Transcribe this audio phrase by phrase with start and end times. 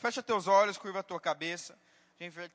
[0.00, 1.78] Fecha teus olhos, curva a tua cabeça.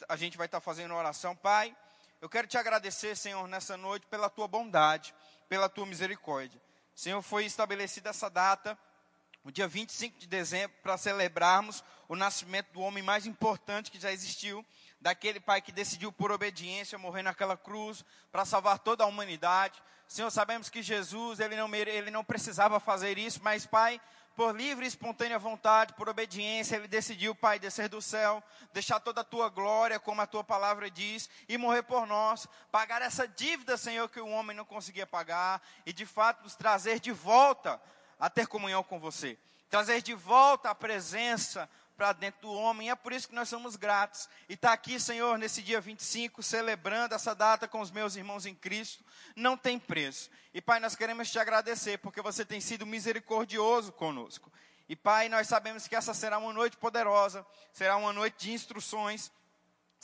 [0.10, 1.36] A gente vai estar fazendo oração.
[1.36, 1.78] Pai,
[2.20, 5.14] eu quero te agradecer, Senhor, nessa noite, pela tua bondade,
[5.48, 6.60] pela tua misericórdia.
[6.96, 8.76] Senhor, foi estabelecida essa data,
[9.44, 14.12] o dia 25 de dezembro, para celebrarmos o nascimento do homem mais importante que já
[14.12, 14.66] existiu,
[15.00, 19.80] daquele pai que decidiu por obediência morrer naquela cruz para salvar toda a humanidade.
[20.08, 24.02] Senhor, sabemos que Jesus, ele não, ele não precisava fazer isso, mas, Pai,
[24.36, 28.44] por livre e espontânea vontade, por obediência, ele decidiu, Pai, descer do céu,
[28.74, 33.02] deixar toda a tua glória, como a tua palavra diz, e morrer por nós, pagar
[33.02, 37.12] essa dívida, Senhor, que o homem não conseguia pagar, e de fato nos trazer de
[37.12, 37.82] volta
[38.20, 39.38] a ter comunhão com você,
[39.70, 42.90] trazer de volta a presença para dentro do homem.
[42.90, 44.30] É por isso que nós somos gratos.
[44.48, 48.54] E está aqui, Senhor, nesse dia 25, celebrando essa data com os meus irmãos em
[48.54, 49.04] Cristo,
[49.36, 50.30] não tem preço.
[50.54, 54.52] E Pai, nós queremos te agradecer, porque você tem sido misericordioso conosco.
[54.88, 59.32] E Pai, nós sabemos que essa será uma noite poderosa, será uma noite de instruções,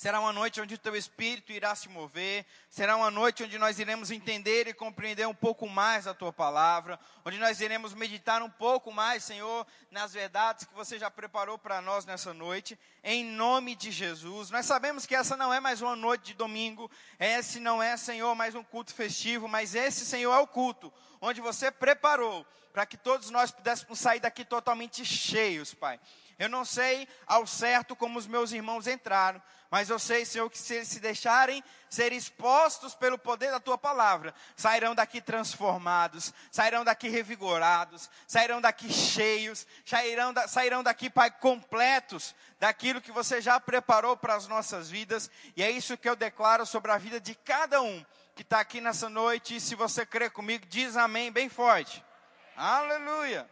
[0.01, 2.43] Será uma noite onde o teu espírito irá se mover.
[2.71, 6.99] Será uma noite onde nós iremos entender e compreender um pouco mais a tua palavra.
[7.23, 11.83] Onde nós iremos meditar um pouco mais, Senhor, nas verdades que você já preparou para
[11.83, 12.79] nós nessa noite.
[13.03, 14.49] Em nome de Jesus.
[14.49, 16.89] Nós sabemos que essa não é mais uma noite de domingo.
[17.19, 19.47] Esse não é, Senhor, mais um culto festivo.
[19.47, 24.19] Mas esse, Senhor, é o culto onde você preparou para que todos nós pudéssemos sair
[24.19, 25.99] daqui totalmente cheios, Pai.
[26.41, 29.39] Eu não sei ao certo como os meus irmãos entraram,
[29.69, 33.77] mas eu sei, Senhor, que se eles se deixarem ser expostos pelo poder da tua
[33.77, 41.29] palavra, sairão daqui transformados, sairão daqui revigorados, sairão daqui cheios, sairão, da, sairão daqui, Pai,
[41.29, 46.15] completos daquilo que você já preparou para as nossas vidas, e é isso que eu
[46.15, 48.03] declaro sobre a vida de cada um
[48.33, 52.03] que está aqui nessa noite, e se você crê comigo, diz amém bem forte.
[52.57, 53.47] Aleluia.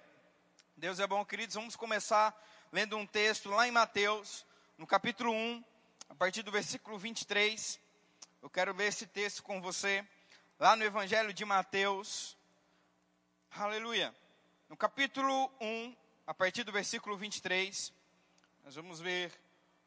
[0.76, 1.56] Deus é bom, queridos.
[1.56, 2.34] Vamos começar
[2.72, 4.46] lendo um texto lá em Mateus,
[4.78, 5.64] no capítulo 1,
[6.10, 7.80] a partir do versículo 23.
[8.42, 10.06] Eu quero ler esse texto com você,
[10.60, 12.38] lá no Evangelho de Mateus.
[13.52, 14.14] Aleluia.
[14.70, 15.96] No capítulo 1,
[16.28, 17.92] a partir do versículo 23,
[18.64, 19.34] nós vamos ver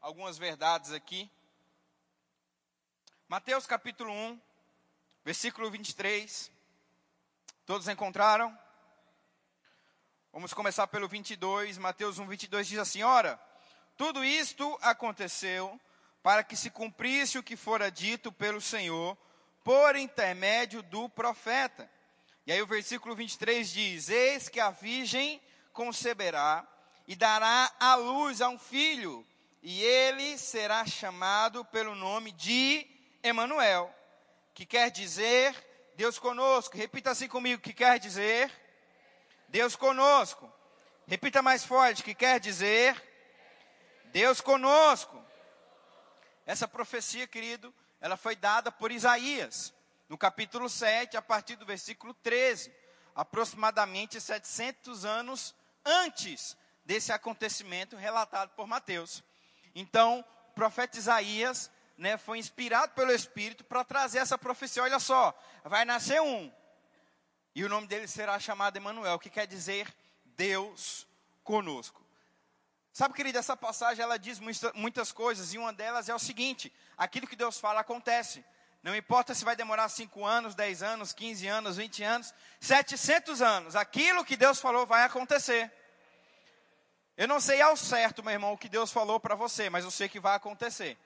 [0.01, 1.31] algumas verdades aqui.
[3.29, 4.41] Mateus capítulo 1,
[5.23, 6.51] versículo 23.
[7.65, 8.57] Todos encontraram?
[10.33, 13.39] Vamos começar pelo 22, Mateus 1, 22 diz assim: Ora,
[13.95, 15.79] tudo isto aconteceu
[16.23, 19.15] para que se cumprisse o que fora dito pelo Senhor
[19.63, 21.87] por intermédio do profeta.
[22.47, 25.39] E aí o versículo 23 diz: Eis que a virgem
[25.71, 26.67] conceberá
[27.07, 29.23] e dará à luz a um filho,
[29.61, 32.87] e ele será chamado pelo nome de
[33.21, 33.93] Emanuel,
[34.55, 35.55] que quer dizer
[35.95, 36.75] Deus conosco.
[36.75, 38.62] Repita assim comigo, que quer dizer
[39.53, 40.51] Deus conosco.
[41.05, 42.99] Repita mais forte, que quer dizer
[44.05, 45.23] Deus conosco.
[46.43, 47.71] Essa profecia, querido,
[48.01, 49.71] ela foi dada por Isaías,
[50.09, 52.73] no capítulo 7, a partir do versículo 13,
[53.13, 55.53] aproximadamente 700 anos
[55.85, 59.23] antes desse acontecimento relatado por Mateus.
[59.75, 64.81] Então, o profeta Isaías né, foi inspirado pelo Espírito para trazer essa profecia.
[64.81, 65.31] Olha só,
[65.63, 66.51] vai nascer um,
[67.55, 69.93] e o nome dele será chamado Emanuel, que quer dizer
[70.35, 71.07] Deus
[71.43, 72.01] conosco.
[72.91, 74.39] Sabe, querida, essa passagem ela diz
[74.73, 78.43] muitas coisas, e uma delas é o seguinte: aquilo que Deus fala acontece.
[78.83, 83.75] Não importa se vai demorar 5 anos, 10 anos, 15 anos, 20 anos, 700 anos,
[83.75, 85.71] aquilo que Deus falou vai acontecer.
[87.15, 89.91] Eu não sei ao certo, meu irmão, o que Deus falou para você, mas eu
[89.91, 90.97] sei que vai acontecer.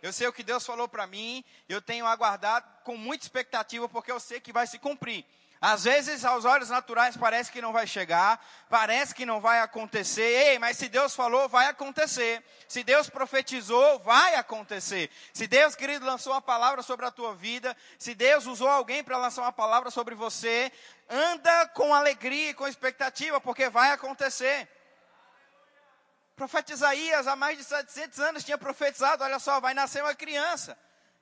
[0.00, 4.10] Eu sei o que Deus falou para mim, eu tenho aguardado com muita expectativa, porque
[4.10, 5.26] eu sei que vai se cumprir.
[5.60, 10.22] Às vezes, aos olhos naturais, parece que não vai chegar, parece que não vai acontecer.
[10.22, 12.44] Ei, mas se Deus falou, vai acontecer.
[12.68, 15.10] Se Deus profetizou, vai acontecer.
[15.32, 19.16] Se Deus, querido, lançou uma palavra sobre a tua vida, se Deus usou alguém para
[19.16, 20.70] lançar uma palavra sobre você,
[21.10, 24.68] anda com alegria e com expectativa, porque vai acontecer.
[26.36, 30.78] Profeta Isaías, há mais de 700 anos, tinha profetizado: olha só, vai nascer uma criança,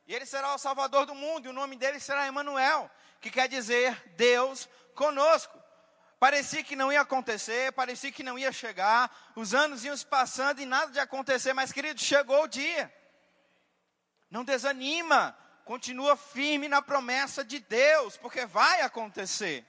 [0.07, 2.91] e ele será o salvador do mundo, e o nome dele será Emanuel
[3.27, 5.61] que quer dizer Deus conosco.
[6.19, 10.61] Parecia que não ia acontecer, parecia que não ia chegar, os anos iam se passando
[10.61, 12.93] e nada de acontecer, mas querido, chegou o dia.
[14.31, 19.67] Não desanima, continua firme na promessa de Deus, porque vai acontecer.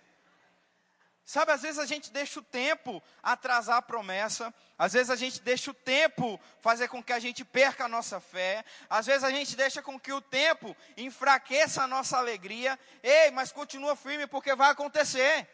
[1.28, 5.42] Sabe, às vezes a gente deixa o tempo atrasar a promessa, às vezes a gente
[5.42, 9.30] deixa o tempo fazer com que a gente perca a nossa fé, às vezes a
[9.30, 12.80] gente deixa com que o tempo enfraqueça a nossa alegria.
[13.04, 15.46] Ei, mas continua firme porque vai acontecer.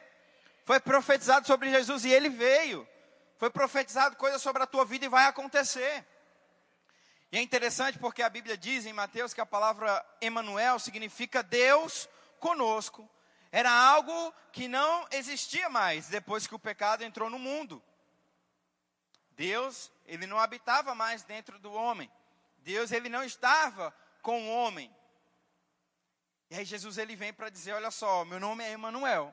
[0.64, 2.88] Foi profetizado sobre Jesus e ele veio.
[3.40, 6.06] Foi profetizado coisa sobre a tua vida e vai acontecer.
[7.32, 12.08] E é interessante porque a Bíblia diz em Mateus que a palavra Emanuel significa Deus
[12.40, 13.10] conosco.
[13.54, 17.84] Era algo que não existia mais depois que o pecado entrou no mundo.
[19.36, 22.12] Deus, ele não habitava mais dentro do homem.
[22.58, 24.92] Deus, ele não estava com o homem.
[26.50, 29.32] E aí Jesus ele vem para dizer, olha só, meu nome é Emanuel.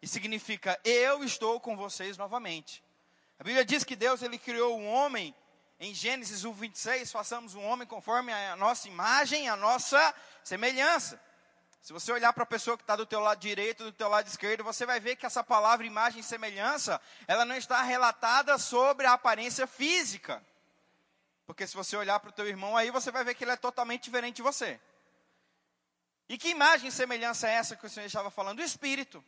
[0.00, 2.80] E significa eu estou com vocês novamente.
[3.40, 5.34] A Bíblia diz que Deus ele criou o homem
[5.80, 10.14] em Gênesis 1, 26, façamos um homem conforme a nossa imagem, a nossa
[10.44, 11.20] semelhança.
[11.80, 14.26] Se você olhar para a pessoa que está do teu lado direito, do teu lado
[14.26, 19.06] esquerdo, você vai ver que essa palavra imagem e semelhança, ela não está relatada sobre
[19.06, 20.44] a aparência física.
[21.46, 23.56] Porque se você olhar para o teu irmão aí, você vai ver que ele é
[23.56, 24.78] totalmente diferente de você.
[26.28, 28.58] E que imagem e semelhança é essa que o Senhor estava falando?
[28.58, 29.24] O Espírito.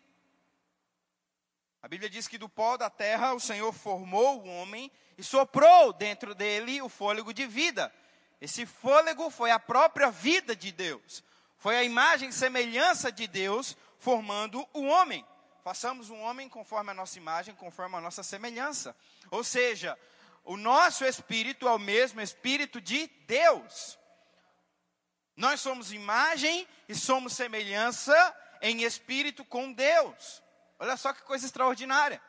[1.83, 5.95] A Bíblia diz que do pó da terra o Senhor formou o homem e soprou
[5.95, 7.91] dentro dele o fôlego de vida.
[8.39, 11.25] Esse fôlego foi a própria vida de Deus.
[11.61, 15.27] Foi a imagem e semelhança de Deus formando o homem.
[15.63, 18.97] Façamos um homem conforme a nossa imagem, conforme a nossa semelhança.
[19.31, 19.97] Ou seja,
[20.43, 23.99] o nosso espírito é o mesmo espírito de Deus.
[25.37, 28.15] Nós somos imagem e somos semelhança
[28.63, 30.43] em espírito com Deus.
[30.79, 32.23] Olha só que coisa extraordinária.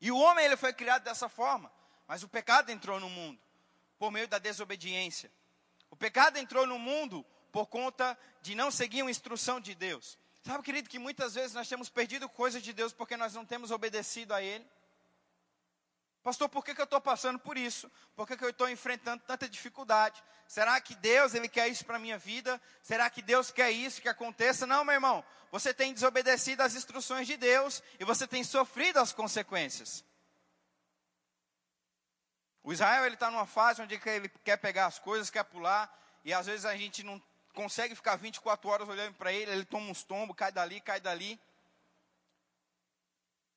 [0.00, 1.70] E o homem ele foi criado dessa forma,
[2.06, 3.38] mas o pecado entrou no mundo
[3.98, 5.30] por meio da desobediência.
[5.90, 10.18] O pecado entrou no mundo por conta de não seguir uma instrução de Deus.
[10.42, 13.70] Sabe, querido, que muitas vezes nós temos perdido coisas de Deus porque nós não temos
[13.70, 14.66] obedecido a Ele.
[16.22, 17.90] Pastor, por que, que eu estou passando por isso?
[18.14, 20.22] Por que, que eu estou enfrentando tanta dificuldade?
[20.46, 22.60] Será que Deus ele quer isso para a minha vida?
[22.82, 24.66] Será que Deus quer isso que aconteça?
[24.66, 25.24] Não, meu irmão.
[25.50, 30.04] Você tem desobedecido às instruções de Deus e você tem sofrido as consequências.
[32.62, 35.90] O Israel ele está numa fase onde ele quer pegar as coisas, quer pular
[36.24, 37.18] e às vezes a gente não
[37.58, 41.40] consegue ficar 24 horas olhando para ele, ele toma uns tombos, cai dali, cai dali.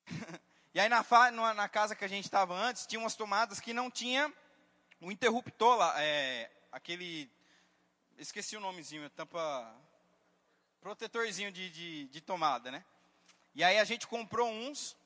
[0.73, 1.05] e aí na,
[1.53, 4.33] na, casa que a gente estava antes, tinha umas tomadas que não tinha
[4.99, 7.29] um interruptor lá, é, aquele,
[8.17, 9.71] esqueci o nomezinho, tampa,
[10.79, 12.83] protetorzinho de, de, de tomada, né?
[13.53, 14.97] E aí a gente comprou uns,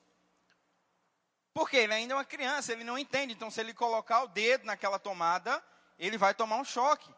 [1.52, 4.64] porque ele ainda é uma criança, ele não entende, então se ele colocar o dedo
[4.64, 5.62] naquela tomada,
[5.98, 7.14] ele vai tomar um choque.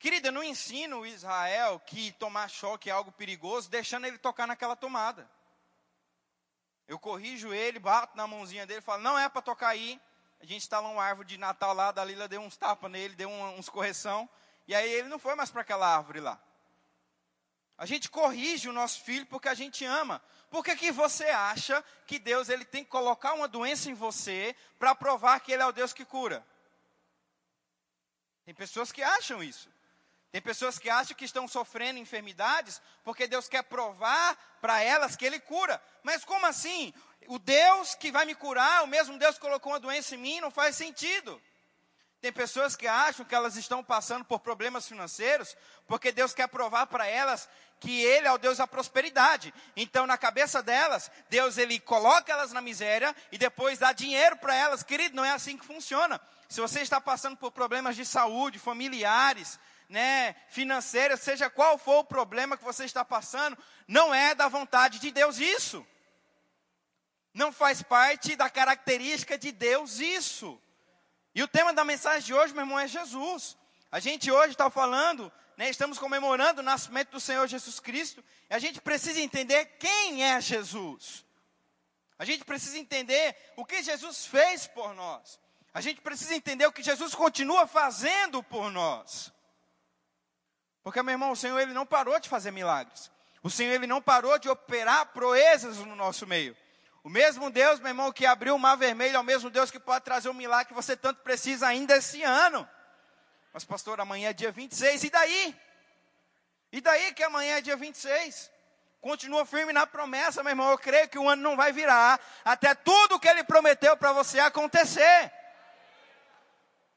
[0.00, 4.46] Querida, eu não ensino o Israel que tomar choque é algo perigoso, deixando ele tocar
[4.46, 5.30] naquela tomada.
[6.88, 10.00] Eu corrijo ele, bato na mãozinha dele, falo, não é para tocar aí.
[10.40, 13.28] A gente instalou uma árvore de Natal lá, a Dalila deu uns tapas nele, deu
[13.28, 14.26] uns correção,
[14.66, 16.40] e aí ele não foi mais para aquela árvore lá.
[17.76, 20.22] A gente corrige o nosso filho porque a gente ama.
[20.48, 24.56] Por que, que você acha que Deus ele tem que colocar uma doença em você
[24.78, 26.42] para provar que Ele é o Deus que cura?
[28.46, 29.68] Tem pessoas que acham isso.
[30.32, 35.24] Tem pessoas que acham que estão sofrendo enfermidades porque Deus quer provar para elas que
[35.24, 35.82] Ele cura.
[36.02, 36.94] Mas como assim?
[37.26, 40.40] O Deus que vai me curar, o mesmo Deus que colocou uma doença em mim,
[40.40, 41.40] não faz sentido.
[42.20, 45.56] Tem pessoas que acham que elas estão passando por problemas financeiros
[45.86, 47.48] porque Deus quer provar para elas
[47.80, 49.52] que Ele é o Deus da prosperidade.
[49.74, 54.54] Então, na cabeça delas, Deus ele coloca elas na miséria e depois dá dinheiro para
[54.54, 54.82] elas.
[54.82, 56.20] Querido, não é assim que funciona.
[56.46, 59.58] Se você está passando por problemas de saúde, familiares,
[59.90, 65.00] né, financeira, seja qual for o problema que você está passando, não é da vontade
[65.00, 65.84] de Deus isso.
[67.34, 70.60] Não faz parte da característica de Deus isso.
[71.34, 73.56] E o tema da mensagem de hoje, meu irmão, é Jesus.
[73.90, 78.54] A gente hoje está falando, né, estamos comemorando o nascimento do Senhor Jesus Cristo, e
[78.54, 81.24] a gente precisa entender quem é Jesus.
[82.16, 85.40] A gente precisa entender o que Jesus fez por nós.
[85.74, 89.32] A gente precisa entender o que Jesus continua fazendo por nós.
[90.82, 93.10] Porque, meu irmão, o Senhor ele não parou de fazer milagres.
[93.42, 96.56] O Senhor ele não parou de operar proezas no nosso meio.
[97.02, 99.80] O mesmo Deus, meu irmão, que abriu o mar vermelho, é o mesmo Deus que
[99.80, 102.68] pode trazer o milagre que você tanto precisa ainda esse ano.
[103.52, 105.56] Mas, pastor, amanhã é dia 26, e daí?
[106.72, 108.50] E daí que amanhã é dia 26?
[109.00, 110.70] Continua firme na promessa, meu irmão.
[110.70, 114.38] Eu creio que o ano não vai virar até tudo que ele prometeu para você
[114.38, 115.32] acontecer.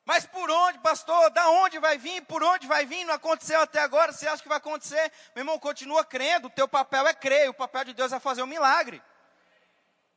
[0.06, 1.30] Mas por onde, pastor?
[1.30, 2.22] Da onde vai vir?
[2.24, 3.06] Por onde vai vir?
[3.06, 5.12] Não aconteceu até agora, você acha que vai acontecer?
[5.34, 8.44] Meu irmão, continua crendo, o teu papel é crer, o papel de Deus é fazer
[8.44, 9.02] um milagre.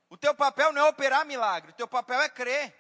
[0.09, 2.75] O teu papel não é operar milagre, o teu papel é crer.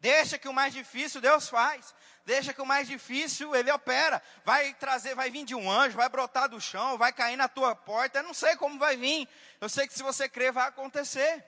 [0.00, 1.94] Deixa que o mais difícil Deus faz.
[2.26, 4.22] Deixa que o mais difícil ele opera.
[4.44, 7.74] Vai trazer, vai vir de um anjo, vai brotar do chão, vai cair na tua
[7.74, 8.18] porta.
[8.18, 9.26] Eu não sei como vai vir.
[9.60, 11.42] Eu sei que se você crer vai acontecer.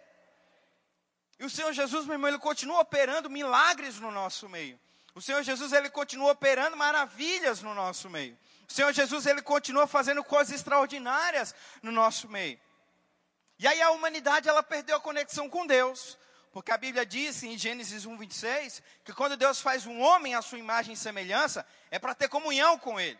[1.38, 4.78] E o Senhor Jesus, meu irmão, ele continua operando milagres no nosso meio.
[5.14, 8.38] O Senhor Jesus, ele continua operando maravilhas no nosso meio.
[8.68, 12.58] O Senhor Jesus, ele continua fazendo coisas extraordinárias no nosso meio.
[13.58, 16.18] E aí a humanidade, ela perdeu a conexão com Deus.
[16.52, 20.40] Porque a Bíblia diz em Gênesis 1, 26, que quando Deus faz um homem à
[20.40, 23.18] sua imagem e semelhança, é para ter comunhão com ele.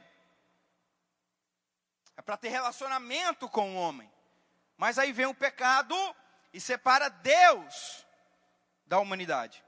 [2.16, 4.11] É para ter relacionamento com o homem.
[4.78, 5.94] Mas aí vem o pecado
[6.50, 8.06] e separa Deus
[8.87, 9.62] da humanidade.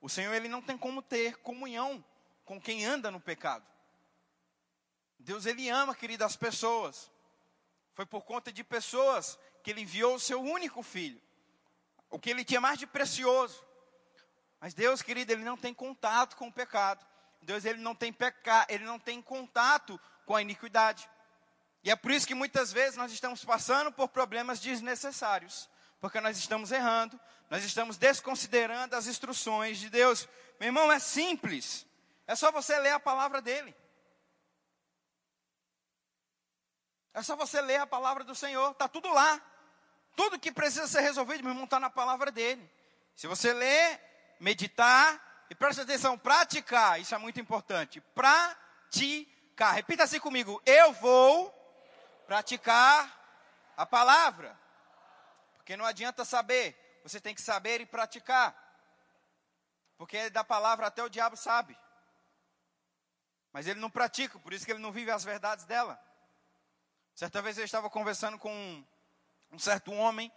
[0.00, 2.04] O Senhor ele não tem como ter comunhão
[2.44, 3.64] com quem anda no pecado.
[5.18, 7.10] Deus ele ama, querido, as pessoas.
[7.94, 11.20] Foi por conta de pessoas que ele enviou o seu único filho
[12.12, 13.64] o que ele tinha mais de precioso.
[14.60, 17.04] Mas Deus, querido, ele não tem contato com o pecado.
[17.40, 18.14] Deus, ele não tem
[18.68, 21.08] ele não tem contato com a iniquidade.
[21.82, 25.68] E é por isso que muitas vezes nós estamos passando por problemas desnecessários,
[26.02, 27.18] porque nós estamos errando,
[27.48, 30.28] nós estamos desconsiderando as instruções de Deus.
[30.58, 31.86] Meu irmão, é simples.
[32.26, 33.72] É só você ler a palavra dele.
[37.14, 39.40] É só você ler a palavra do Senhor, está tudo lá.
[40.16, 42.68] Tudo que precisa ser resolvido, meu irmão, está na palavra dele.
[43.14, 44.00] Se você ler,
[44.40, 48.00] meditar e preste atenção, praticar, isso é muito importante.
[48.12, 49.74] Praticar.
[49.74, 51.48] Repita assim comigo: eu vou
[52.26, 53.08] praticar
[53.76, 54.61] a palavra.
[55.62, 58.54] Porque não adianta saber, você tem que saber e praticar.
[59.96, 61.78] Porque da palavra até o diabo sabe.
[63.52, 66.02] Mas ele não pratica, por isso que ele não vive as verdades dela.
[67.14, 68.84] Certa vez eu estava conversando com
[69.50, 70.32] um certo homem,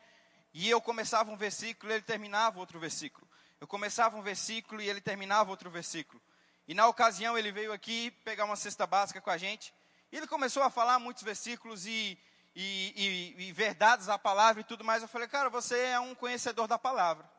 [0.57, 3.27] e eu começava um versículo e ele terminava outro versículo.
[3.59, 6.21] Eu começava um versículo e ele terminava outro versículo.
[6.65, 9.73] E na ocasião ele veio aqui pegar uma cesta básica com a gente.
[10.13, 12.17] E ele começou a falar muitos versículos e,
[12.55, 15.01] e, e, e verdades da palavra e tudo mais.
[15.03, 17.29] Eu falei, cara, você é um conhecedor da palavra.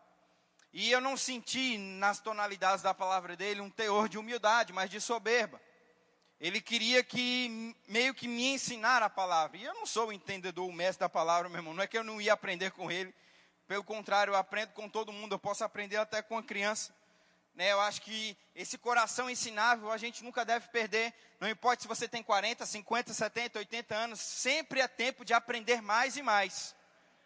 [0.72, 5.00] E eu não senti nas tonalidades da palavra dele um teor de humildade, mas de
[5.00, 5.60] soberba.
[6.38, 9.56] Ele queria que meio que me ensinar a palavra.
[9.56, 11.72] E eu não sou o entendedor, o mestre da palavra, meu irmão.
[11.72, 13.14] Não é que eu não ia aprender com ele.
[13.66, 15.34] Pelo contrário, eu aprendo com todo mundo.
[15.34, 16.94] Eu posso aprender até com a criança.
[17.56, 21.12] Né, eu acho que esse coração ensinável a gente nunca deve perder.
[21.40, 25.82] Não importa se você tem 40, 50, 70, 80 anos, sempre é tempo de aprender
[25.82, 26.76] mais e mais.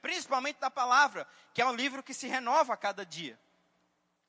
[0.00, 3.38] Principalmente da palavra, que é um livro que se renova a cada dia.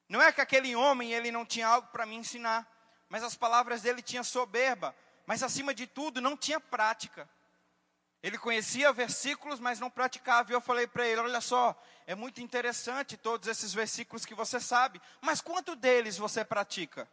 [0.10, 2.67] Não é que aquele homem ele não tinha algo para me ensinar
[3.12, 7.29] mas as palavras dele tinham soberba, mas acima de tudo não tinha prática.
[8.23, 10.51] Ele conhecia versículos, mas não praticava.
[10.51, 11.75] E eu falei para ele: olha só,
[12.05, 17.09] é muito interessante todos esses versículos que você sabe, mas quanto deles você pratica?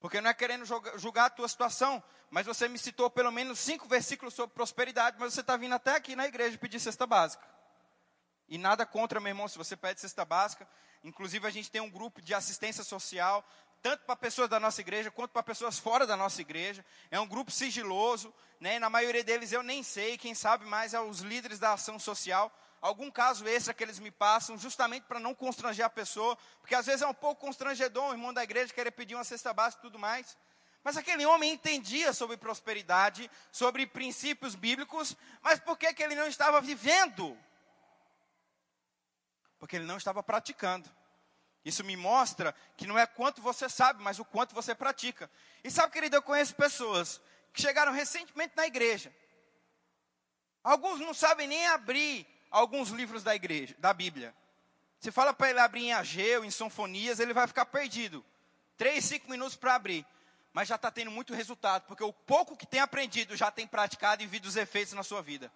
[0.00, 0.64] Porque não é querendo
[0.96, 5.34] julgar a tua situação, mas você me citou pelo menos cinco versículos sobre prosperidade, mas
[5.34, 7.46] você está vindo até aqui na igreja pedir cesta básica.
[8.48, 10.66] E nada contra, meu irmão, se você pede cesta básica.
[11.04, 13.46] Inclusive, a gente tem um grupo de assistência social
[13.82, 16.84] tanto para pessoas da nossa igreja quanto para pessoas fora da nossa igreja.
[17.10, 18.78] É um grupo sigiloso, né?
[18.78, 22.52] Na maioria deles eu nem sei, quem sabe mais é os líderes da ação social.
[22.80, 26.86] Algum caso extra que eles me passam, justamente para não constranger a pessoa, porque às
[26.86, 29.86] vezes é um pouco constrangedor um irmão da igreja querer pedir uma cesta básica e
[29.86, 30.36] tudo mais.
[30.82, 36.26] Mas aquele homem entendia sobre prosperidade, sobre princípios bíblicos, mas por que, que ele não
[36.26, 37.36] estava vivendo?
[39.58, 40.90] Porque ele não estava praticando.
[41.64, 45.30] Isso me mostra que não é quanto você sabe, mas o quanto você pratica.
[45.62, 47.20] E sabe, querido, eu conheço pessoas
[47.52, 49.14] que chegaram recentemente na igreja.
[50.62, 54.34] Alguns não sabem nem abrir alguns livros da igreja, da Bíblia.
[54.98, 58.24] Se fala para ele abrir em Ageu, em Sinfonias, ele vai ficar perdido.
[58.76, 60.06] Três, cinco minutos para abrir.
[60.52, 64.22] Mas já está tendo muito resultado, porque o pouco que tem aprendido já tem praticado
[64.22, 65.50] e visto os efeitos na sua vida.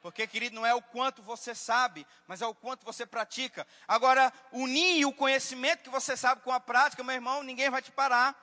[0.00, 3.66] Porque, querido, não é o quanto você sabe, mas é o quanto você pratica.
[3.86, 7.90] Agora, unir o conhecimento que você sabe com a prática, meu irmão, ninguém vai te
[7.90, 8.36] parar.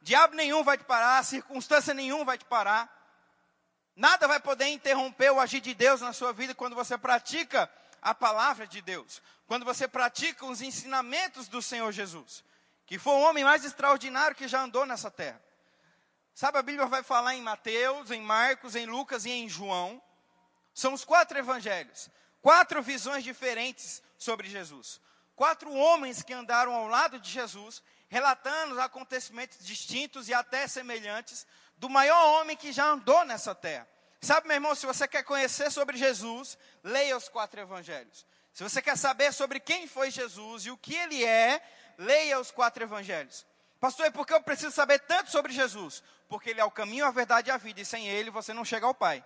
[0.00, 2.90] Diabo nenhum vai te parar, circunstância nenhuma vai te parar.
[3.94, 8.14] Nada vai poder interromper o agir de Deus na sua vida quando você pratica a
[8.14, 9.22] palavra de Deus.
[9.46, 12.42] Quando você pratica os ensinamentos do Senhor Jesus.
[12.86, 15.40] Que foi o homem mais extraordinário que já andou nessa terra.
[16.34, 20.02] Sabe, a Bíblia vai falar em Mateus, em Marcos, em Lucas e em João
[20.74, 22.08] são os quatro evangelhos,
[22.40, 25.00] quatro visões diferentes sobre Jesus.
[25.34, 31.46] Quatro homens que andaram ao lado de Jesus, relatando os acontecimentos distintos e até semelhantes
[31.76, 33.88] do maior homem que já andou nessa terra.
[34.20, 38.24] Sabe, meu irmão, se você quer conhecer sobre Jesus, leia os quatro evangelhos.
[38.52, 41.60] Se você quer saber sobre quem foi Jesus e o que ele é,
[41.98, 43.44] leia os quatro evangelhos.
[43.80, 46.04] Pastor, e por que eu preciso saber tanto sobre Jesus?
[46.28, 48.64] Porque ele é o caminho, a verdade e a vida, e sem ele você não
[48.64, 49.24] chega ao Pai.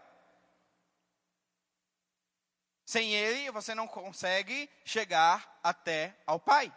[2.87, 6.73] Sem ele, você não consegue chegar até ao Pai.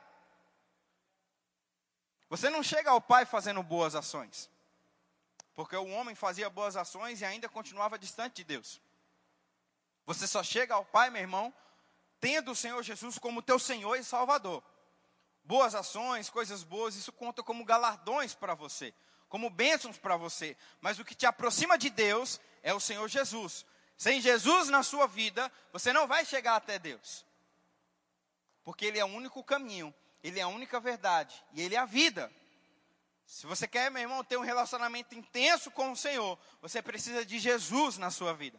[2.28, 4.50] Você não chega ao Pai fazendo boas ações.
[5.54, 8.82] Porque o homem fazia boas ações e ainda continuava distante de Deus.
[10.08, 11.54] Você só chega ao Pai, meu irmão,
[12.20, 14.64] tendo o Senhor Jesus como teu Senhor e Salvador.
[15.44, 18.96] Boas ações, coisas boas, isso conta como galardões para você,
[19.28, 20.58] como bênçãos para você.
[20.82, 23.64] Mas o que te aproxima de Deus é o Senhor Jesus.
[24.00, 27.26] Sem Jesus na sua vida, você não vai chegar até Deus.
[28.64, 31.86] Porque Ele é o único caminho, Ele é a única verdade e Ele é a
[31.86, 32.32] vida.
[33.26, 37.40] Se você quer, meu irmão, ter um relacionamento intenso com o Senhor, você precisa de
[37.40, 38.58] Jesus na sua vida.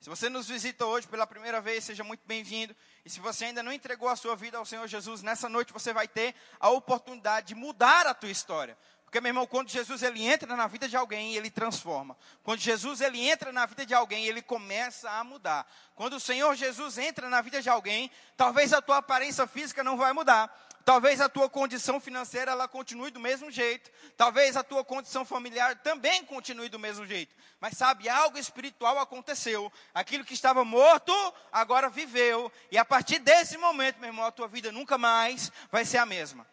[0.00, 2.74] Se você nos visita hoje pela primeira vez, seja muito bem-vindo.
[3.04, 5.92] E se você ainda não entregou a sua vida ao Senhor Jesus, nessa noite você
[5.92, 8.78] vai ter a oportunidade de mudar a tua história.
[9.08, 12.14] Porque, meu irmão, quando Jesus ele entra na vida de alguém, ele transforma.
[12.42, 15.66] Quando Jesus ele entra na vida de alguém, ele começa a mudar.
[15.94, 19.96] Quando o Senhor Jesus entra na vida de alguém, talvez a tua aparência física não
[19.96, 20.54] vai mudar.
[20.84, 23.90] Talvez a tua condição financeira ela continue do mesmo jeito.
[24.14, 27.34] Talvez a tua condição familiar também continue do mesmo jeito.
[27.58, 29.72] Mas sabe, algo espiritual aconteceu.
[29.94, 31.14] Aquilo que estava morto,
[31.50, 32.52] agora viveu.
[32.70, 36.04] E a partir desse momento, meu irmão, a tua vida nunca mais vai ser a
[36.04, 36.46] mesma.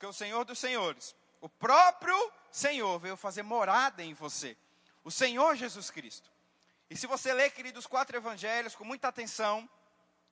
[0.00, 2.16] Porque o Senhor dos Senhores, o próprio
[2.50, 4.56] Senhor veio fazer morada em você.
[5.04, 6.32] O Senhor Jesus Cristo.
[6.88, 9.68] E se você ler, queridos, quatro evangelhos com muita atenção,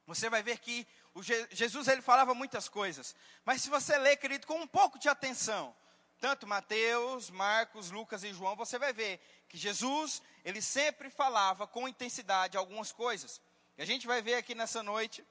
[0.07, 3.15] você vai ver que Je Jesus ele falava muitas coisas.
[3.45, 5.77] Mas se você ler, querido, com um pouco de atenção,
[6.19, 9.21] tanto Mateus, Marcos, Lucas e João, você vai ver
[9.51, 13.39] que Jesus, ele sempre falava com intensidade algumas coisas.
[13.77, 15.23] E a gente vai ver aqui nessa noite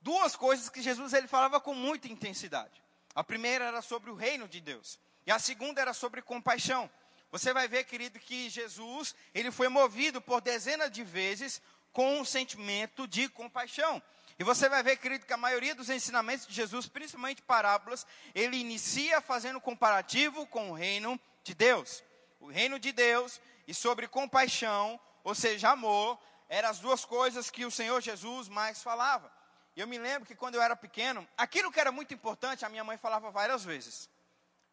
[0.00, 2.80] duas coisas que Jesus ele falava com muita intensidade.
[3.14, 4.98] A primeira era sobre o reino de Deus.
[5.26, 6.90] E a segunda era sobre compaixão.
[7.30, 11.62] Você vai ver, querido, que Jesus, ele foi movido por dezenas de vezes
[11.92, 14.02] com um sentimento de compaixão.
[14.38, 18.56] E você vai ver, querido, que a maioria dos ensinamentos de Jesus, principalmente parábolas, ele
[18.56, 22.02] inicia fazendo comparativo com o reino de Deus.
[22.40, 27.64] O reino de Deus e sobre compaixão, ou seja, amor, eram as duas coisas que
[27.64, 29.30] o Senhor Jesus mais falava.
[29.76, 32.68] E eu me lembro que quando eu era pequeno, aquilo que era muito importante, a
[32.68, 34.10] minha mãe falava várias vezes.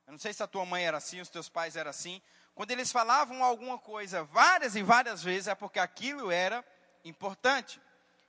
[0.05, 2.21] Eu não sei se a tua mãe era assim, os teus pais eram assim.
[2.55, 6.65] Quando eles falavam alguma coisa várias e várias vezes, é porque aquilo era
[7.03, 7.79] importante.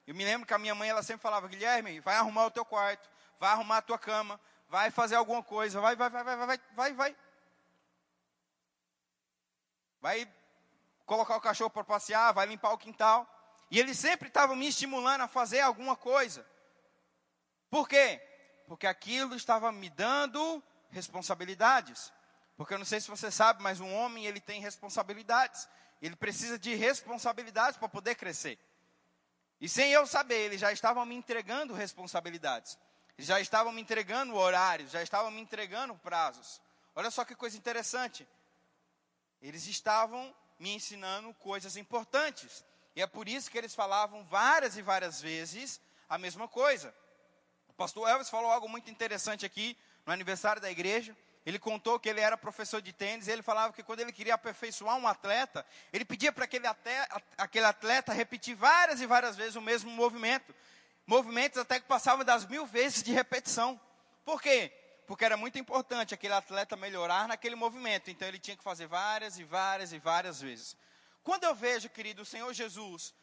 [0.06, 2.64] Eu me lembro que a minha mãe ela sempre falava: Guilherme, vai arrumar o teu
[2.64, 6.60] quarto, vai arrumar a tua cama, vai fazer alguma coisa, vai, vai, vai, vai, vai,
[6.74, 7.16] vai, vai.
[10.00, 10.32] Vai
[11.06, 13.26] colocar o cachorro para passear, vai limpar o quintal.
[13.70, 16.46] E ele sempre estava me estimulando a fazer alguma coisa.
[17.70, 18.20] Por quê?
[18.66, 22.12] Porque aquilo estava me dando responsabilidades.
[22.56, 25.68] Porque eu não sei se você sabe, mas um homem ele tem responsabilidades.
[26.00, 28.58] Ele precisa de responsabilidades para poder crescer.
[29.60, 32.78] E sem eu saber, eles já estavam me entregando responsabilidades.
[33.16, 36.60] Já estavam me entregando horários, já estavam me entregando prazos.
[36.94, 38.26] Olha só que coisa interessante.
[39.42, 42.64] Eles estavam me ensinando coisas importantes.
[42.94, 46.94] E é por isso que eles falavam várias e várias vezes a mesma coisa
[47.78, 51.16] pastor Elvis falou algo muito interessante aqui no aniversário da igreja.
[51.46, 54.34] Ele contou que ele era professor de tênis e ele falava que quando ele queria
[54.34, 56.66] aperfeiçoar um atleta, ele pedia para aquele,
[57.38, 60.52] aquele atleta repetir várias e várias vezes o mesmo movimento.
[61.06, 63.80] Movimentos até que passavam das mil vezes de repetição.
[64.24, 64.72] Por quê?
[65.06, 68.10] Porque era muito importante aquele atleta melhorar naquele movimento.
[68.10, 70.76] Então ele tinha que fazer várias e várias e várias vezes.
[71.22, 73.14] Quando eu vejo, querido, o Senhor Jesus,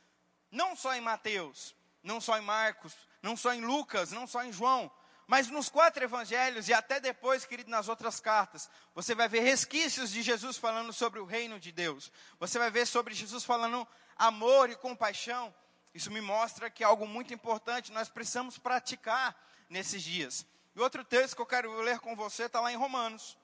[0.50, 4.54] não só em Mateus, não só em Marcos, não só em Lucas, não só em
[4.54, 4.92] João,
[5.26, 10.12] mas nos quatro evangelhos e até depois, querido, nas outras cartas, você vai ver resquícios
[10.12, 12.12] de Jesus falando sobre o reino de Deus.
[12.40, 15.52] Você vai ver sobre Jesus falando amor e compaixão.
[15.92, 19.36] Isso me mostra que é algo muito importante, nós precisamos praticar
[19.72, 20.46] nesses dias.
[20.76, 23.36] E outro texto que eu quero ler com você está lá em Romanos.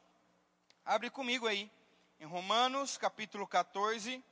[0.86, 1.72] Abre comigo aí.
[2.20, 4.24] Em Romanos, capítulo 14.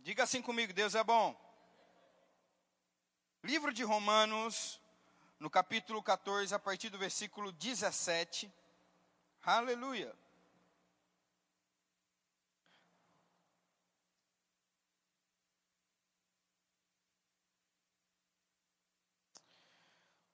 [0.00, 1.40] Diga assim comigo: Deus é bom.
[3.44, 4.80] Livro de Romanos,
[5.40, 8.48] no capítulo 14, a partir do versículo 17.
[9.42, 10.14] Aleluia.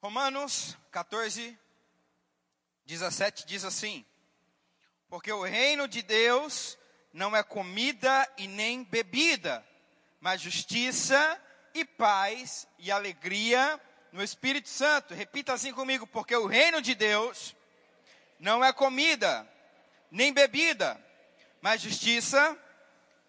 [0.02, 1.58] Romanos 14,
[2.84, 4.04] 17 diz assim:
[5.08, 6.76] Porque o reino de Deus
[7.10, 9.66] não é comida e nem bebida,
[10.20, 11.42] mas justiça,
[11.74, 13.80] e paz e alegria
[14.12, 15.14] no Espírito Santo.
[15.14, 17.54] Repita assim comigo, porque o reino de Deus
[18.38, 19.46] não é comida,
[20.10, 21.02] nem bebida,
[21.60, 22.56] mas justiça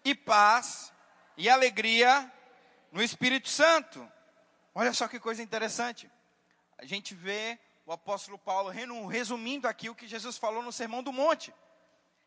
[0.04, 0.92] e paz
[1.36, 2.30] e alegria
[2.92, 4.10] no Espírito Santo.
[4.74, 6.10] Olha só que coisa interessante.
[6.78, 8.70] A gente vê o apóstolo Paulo
[9.08, 11.52] resumindo aqui o que Jesus falou no Sermão do Monte.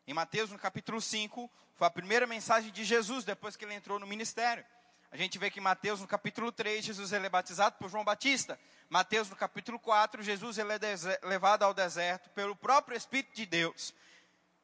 [0.06, 3.98] Em Mateus, no capítulo 5, foi a primeira mensagem de Jesus depois que ele entrou
[3.98, 4.66] no ministério.
[5.14, 8.04] A gente vê que em Mateus, no capítulo 3, Jesus ele é batizado por João
[8.04, 8.60] Batista.
[8.90, 13.94] Mateus, no capítulo 4, Jesus ele é levado ao deserto pelo próprio Espírito de Deus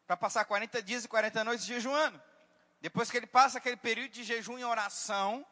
[0.07, 2.19] para passar 40 dias e 40 noites jejuando.
[2.81, 5.45] Depois que ele passa aquele período de jejum e oração,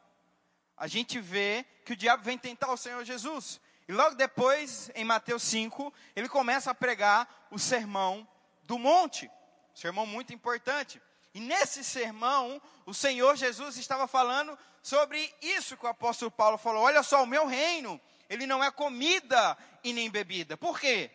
[0.75, 3.61] a gente vê que o diabo vem tentar o Senhor Jesus.
[3.87, 8.27] E logo depois, em Mateus 5, ele começa a pregar o sermão
[8.63, 9.29] do monte.
[9.75, 10.99] Sermão muito importante.
[11.37, 16.81] E nesse sermão, o Senhor Jesus estava falando sobre isso que o apóstolo Paulo falou.
[16.81, 20.57] Olha só, o meu reino, ele não é comida e nem bebida.
[20.57, 21.11] Por quê?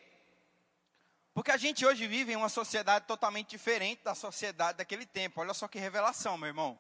[1.35, 5.41] Porque a gente hoje vive em uma sociedade totalmente diferente da sociedade daquele tempo.
[5.41, 6.79] Olha só que revelação, meu irmão.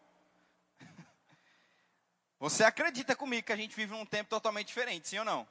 [2.38, 5.48] Você acredita comigo que a gente vive em um tempo totalmente diferente, sim ou não?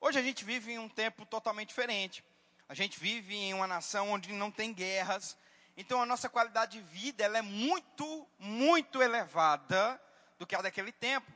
[0.00, 2.24] Hoje a gente vive em um tempo totalmente diferente.
[2.66, 5.36] A gente vive em uma nação onde não tem guerras.
[5.76, 10.00] Então a nossa qualidade de vida ela é muito, muito elevada
[10.38, 11.30] do que a daquele tempo.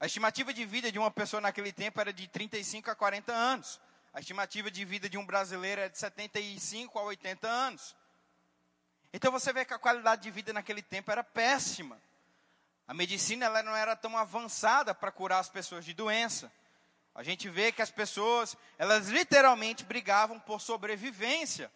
[0.00, 3.80] A estimativa de vida de uma pessoa naquele tempo era de 35 a 40 anos.
[4.12, 7.96] A estimativa de vida de um brasileiro é de 75 a 80 anos.
[9.12, 12.00] Então você vê que a qualidade de vida naquele tempo era péssima.
[12.86, 16.52] A medicina ela não era tão avançada para curar as pessoas de doença.
[17.14, 21.70] A gente vê que as pessoas, elas literalmente brigavam por sobrevivência.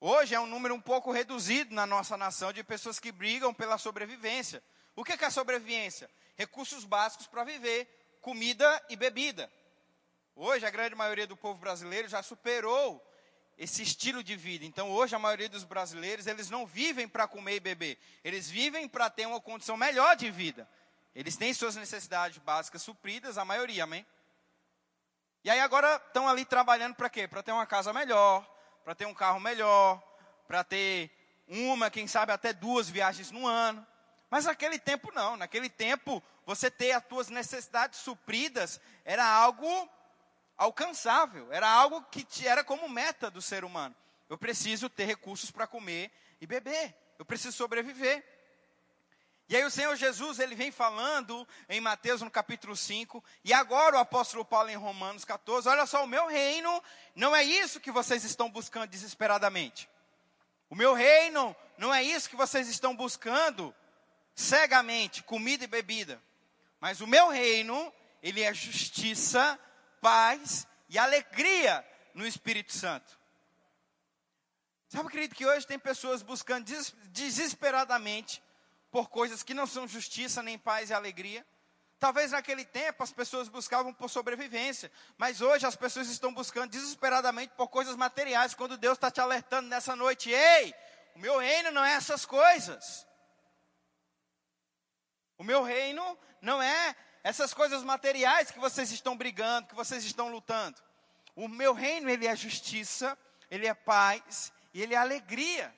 [0.00, 3.78] Hoje é um número um pouco reduzido na nossa nação de pessoas que brigam pela
[3.78, 4.62] sobrevivência.
[4.96, 6.10] O que é a sobrevivência?
[6.36, 7.88] recursos básicos para viver,
[8.20, 9.50] comida e bebida.
[10.34, 13.02] Hoje, a grande maioria do povo brasileiro já superou
[13.58, 14.64] esse estilo de vida.
[14.64, 17.98] Então, hoje, a maioria dos brasileiros, eles não vivem para comer e beber.
[18.24, 20.68] Eles vivem para ter uma condição melhor de vida.
[21.14, 24.06] Eles têm suas necessidades básicas supridas, a maioria, amém?
[25.44, 27.26] E aí agora estão ali trabalhando para quê?
[27.26, 28.48] Para ter uma casa melhor,
[28.84, 30.02] para ter um carro melhor,
[30.46, 31.10] para ter
[31.48, 33.86] uma, quem sabe até duas viagens no ano.
[34.30, 39.88] Mas naquele tempo não, naquele tempo você ter as suas necessidades supridas era algo
[40.56, 43.94] alcançável, era algo que era como meta do ser humano.
[44.28, 48.24] Eu preciso ter recursos para comer e beber, eu preciso sobreviver.
[49.52, 53.96] E aí o Senhor Jesus, ele vem falando em Mateus no capítulo 5, e agora
[53.96, 56.82] o apóstolo Paulo em Romanos 14, olha só, o meu reino
[57.14, 59.90] não é isso que vocês estão buscando desesperadamente.
[60.70, 63.74] O meu reino não é isso que vocês estão buscando
[64.34, 66.18] cegamente comida e bebida.
[66.80, 69.58] Mas o meu reino, ele é justiça,
[70.00, 73.20] paz e alegria no Espírito Santo.
[74.88, 78.42] Sabe, querido, que hoje tem pessoas buscando des desesperadamente
[78.92, 81.44] por coisas que não são justiça, nem paz e alegria.
[81.98, 87.54] Talvez naquele tempo as pessoas buscavam por sobrevivência, mas hoje as pessoas estão buscando desesperadamente
[87.56, 88.54] por coisas materiais.
[88.54, 90.74] Quando Deus está te alertando nessa noite, ei,
[91.16, 93.06] o meu reino não é essas coisas.
[95.38, 100.28] O meu reino não é essas coisas materiais que vocês estão brigando, que vocês estão
[100.28, 100.76] lutando.
[101.34, 103.16] O meu reino, ele é justiça,
[103.50, 105.74] ele é paz e ele é alegria.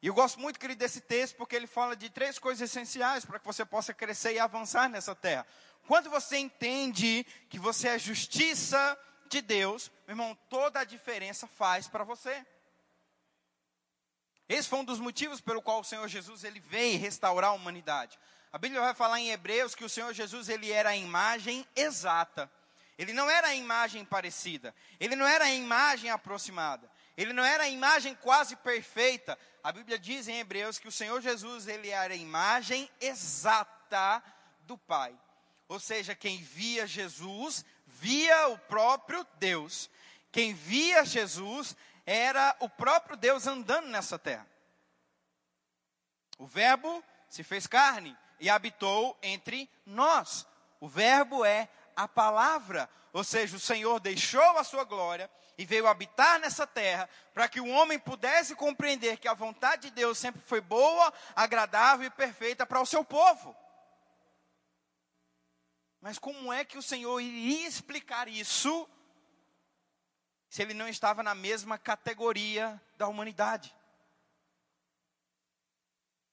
[0.00, 3.38] E eu gosto muito, querido, desse texto, porque ele fala de três coisas essenciais para
[3.38, 5.46] que você possa crescer e avançar nessa terra.
[5.86, 11.88] Quando você entende que você é justiça de Deus, meu irmão, toda a diferença faz
[11.88, 12.46] para você.
[14.48, 18.18] Esse foi um dos motivos pelo qual o Senhor Jesus ele veio restaurar a humanidade.
[18.52, 22.50] A Bíblia vai falar em Hebreus que o Senhor Jesus ele era a imagem exata.
[22.96, 24.74] Ele não era a imagem parecida.
[24.98, 26.87] Ele não era a imagem aproximada.
[27.18, 29.36] Ele não era a imagem quase perfeita.
[29.60, 34.22] A Bíblia diz em Hebreus que o Senhor Jesus ele era a imagem exata
[34.60, 35.12] do Pai.
[35.66, 39.90] Ou seja, quem via Jesus via o próprio Deus.
[40.30, 41.76] Quem via Jesus
[42.06, 44.46] era o próprio Deus andando nessa terra.
[46.38, 50.46] O Verbo se fez carne e habitou entre nós.
[50.78, 55.88] O Verbo é a palavra, ou seja, o Senhor deixou a sua glória e veio
[55.88, 60.40] habitar nessa terra para que o homem pudesse compreender que a vontade de Deus sempre
[60.40, 63.54] foi boa, agradável e perfeita para o seu povo.
[66.00, 68.88] Mas como é que o Senhor iria explicar isso
[70.48, 73.74] se ele não estava na mesma categoria da humanidade.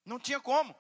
[0.06, 0.76] Não tinha como.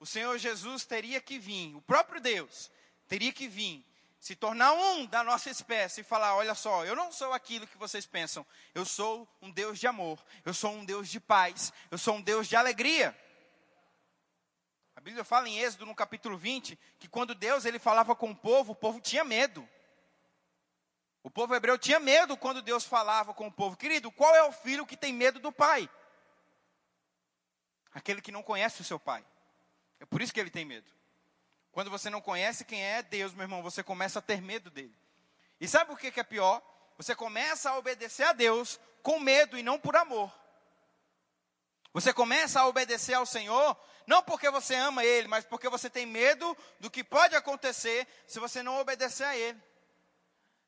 [0.00, 2.70] O Senhor Jesus teria que vir, o próprio Deus
[3.06, 3.84] teria que vir
[4.18, 7.78] se tornar um da nossa espécie e falar: olha só, eu não sou aquilo que
[7.78, 11.98] vocês pensam, eu sou um Deus de amor, eu sou um Deus de paz, eu
[11.98, 13.16] sou um Deus de alegria.
[14.96, 18.36] A Bíblia fala em Êxodo, no capítulo 20, que quando Deus ele falava com o
[18.36, 19.68] povo, o povo tinha medo.
[21.22, 23.76] O povo hebreu tinha medo quando Deus falava com o povo.
[23.76, 25.88] Querido, qual é o filho que tem medo do pai?
[27.92, 29.24] Aquele que não conhece o seu pai.
[30.00, 30.90] É por isso que ele tem medo.
[31.72, 34.96] Quando você não conhece quem é Deus, meu irmão, você começa a ter medo dele.
[35.60, 36.62] E sabe o que é pior?
[36.96, 40.32] Você começa a obedecer a Deus com medo e não por amor.
[41.92, 43.76] Você começa a obedecer ao Senhor,
[44.06, 48.38] não porque você ama Ele, mas porque você tem medo do que pode acontecer se
[48.38, 49.60] você não obedecer a Ele.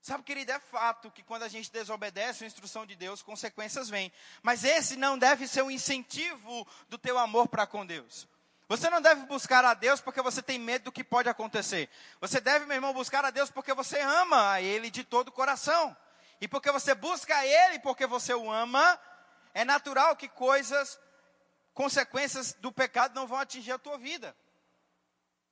[0.00, 4.10] Sabe, querido, é fato que quando a gente desobedece a instrução de Deus, consequências vêm.
[4.42, 8.26] Mas esse não deve ser o incentivo do teu amor para com Deus.
[8.70, 11.90] Você não deve buscar a Deus porque você tem medo do que pode acontecer.
[12.20, 15.32] Você deve, meu irmão, buscar a Deus porque você ama a Ele de todo o
[15.32, 15.96] coração.
[16.40, 18.96] E porque você busca a Ele porque você o ama,
[19.52, 21.00] é natural que coisas,
[21.74, 24.36] consequências do pecado não vão atingir a tua vida.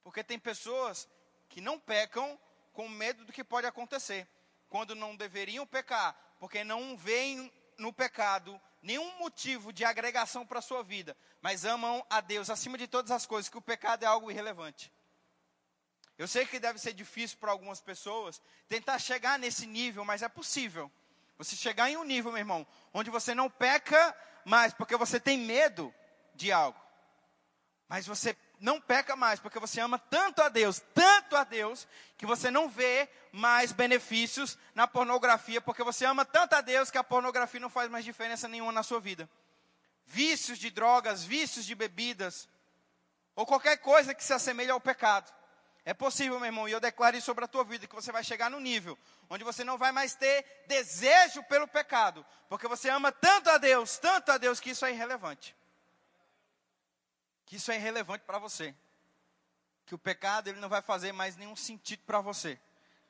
[0.04, 1.08] Porque tem pessoas
[1.48, 2.38] que não pecam
[2.72, 4.28] com medo do que pode acontecer.
[4.68, 10.62] Quando não deveriam pecar, porque não veem no pecado nenhum motivo de agregação para a
[10.62, 14.06] sua vida, mas amam a Deus acima de todas as coisas, que o pecado é
[14.06, 14.90] algo irrelevante.
[16.16, 20.28] Eu sei que deve ser difícil para algumas pessoas tentar chegar nesse nível, mas é
[20.28, 20.90] possível.
[21.36, 25.36] Você chegar em um nível, meu irmão, onde você não peca mais porque você tem
[25.36, 25.94] medo
[26.34, 26.80] de algo,
[27.90, 32.26] mas você não peca mais, porque você ama tanto a Deus, tanto a Deus, que
[32.26, 37.04] você não vê mais benefícios na pornografia, porque você ama tanto a Deus que a
[37.04, 39.28] pornografia não faz mais diferença nenhuma na sua vida.
[40.06, 42.48] Vícios de drogas, vícios de bebidas,
[43.36, 45.32] ou qualquer coisa que se assemelhe ao pecado.
[45.84, 48.22] É possível, meu irmão, e eu declaro isso sobre a tua vida, que você vai
[48.24, 48.98] chegar no nível
[49.30, 53.98] onde você não vai mais ter desejo pelo pecado, porque você ama tanto a Deus,
[53.98, 55.54] tanto a Deus, que isso é irrelevante
[57.48, 58.74] que isso é irrelevante para você.
[59.86, 62.60] Que o pecado ele não vai fazer mais nenhum sentido para você.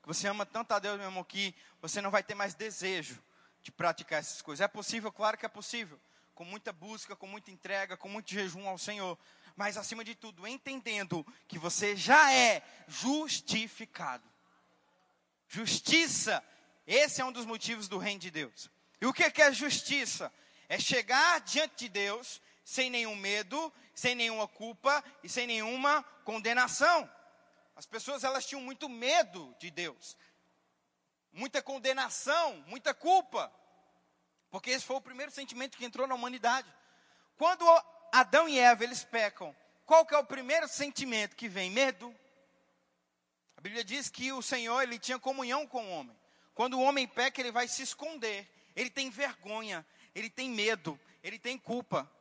[0.01, 3.20] Que você ama tanto a Deus, meu irmão, que você não vai ter mais desejo
[3.62, 4.62] de praticar essas coisas.
[4.64, 5.11] É possível?
[5.11, 6.01] Claro que é possível.
[6.37, 9.18] Com muita busca, com muita entrega, com muito jejum ao Senhor.
[9.57, 14.22] Mas acima de tudo, entendendo que você já é justificado.
[15.48, 16.44] Justiça,
[16.87, 18.70] esse é um dos motivos do reino de Deus.
[19.01, 20.33] E o que é justiça?
[20.68, 27.11] É chegar diante de Deus sem nenhum medo, sem nenhuma culpa e sem nenhuma condenação.
[27.75, 30.19] As pessoas elas tinham muito medo de Deus,
[31.33, 33.51] muita condenação, muita culpa,
[34.51, 36.71] porque esse foi o primeiro sentimento que entrou na humanidade.
[37.39, 37.65] Quando
[38.13, 41.71] Adão e Eva eles pecam, qual que é o primeiro sentimento que vem?
[41.71, 42.15] Medo.
[43.57, 46.17] A Bíblia diz que o Senhor ele tinha comunhão com o homem.
[46.55, 48.47] Quando o homem peca, ele vai se esconder.
[48.77, 52.13] Ele tem vergonha, ele tem medo, ele tem culpa.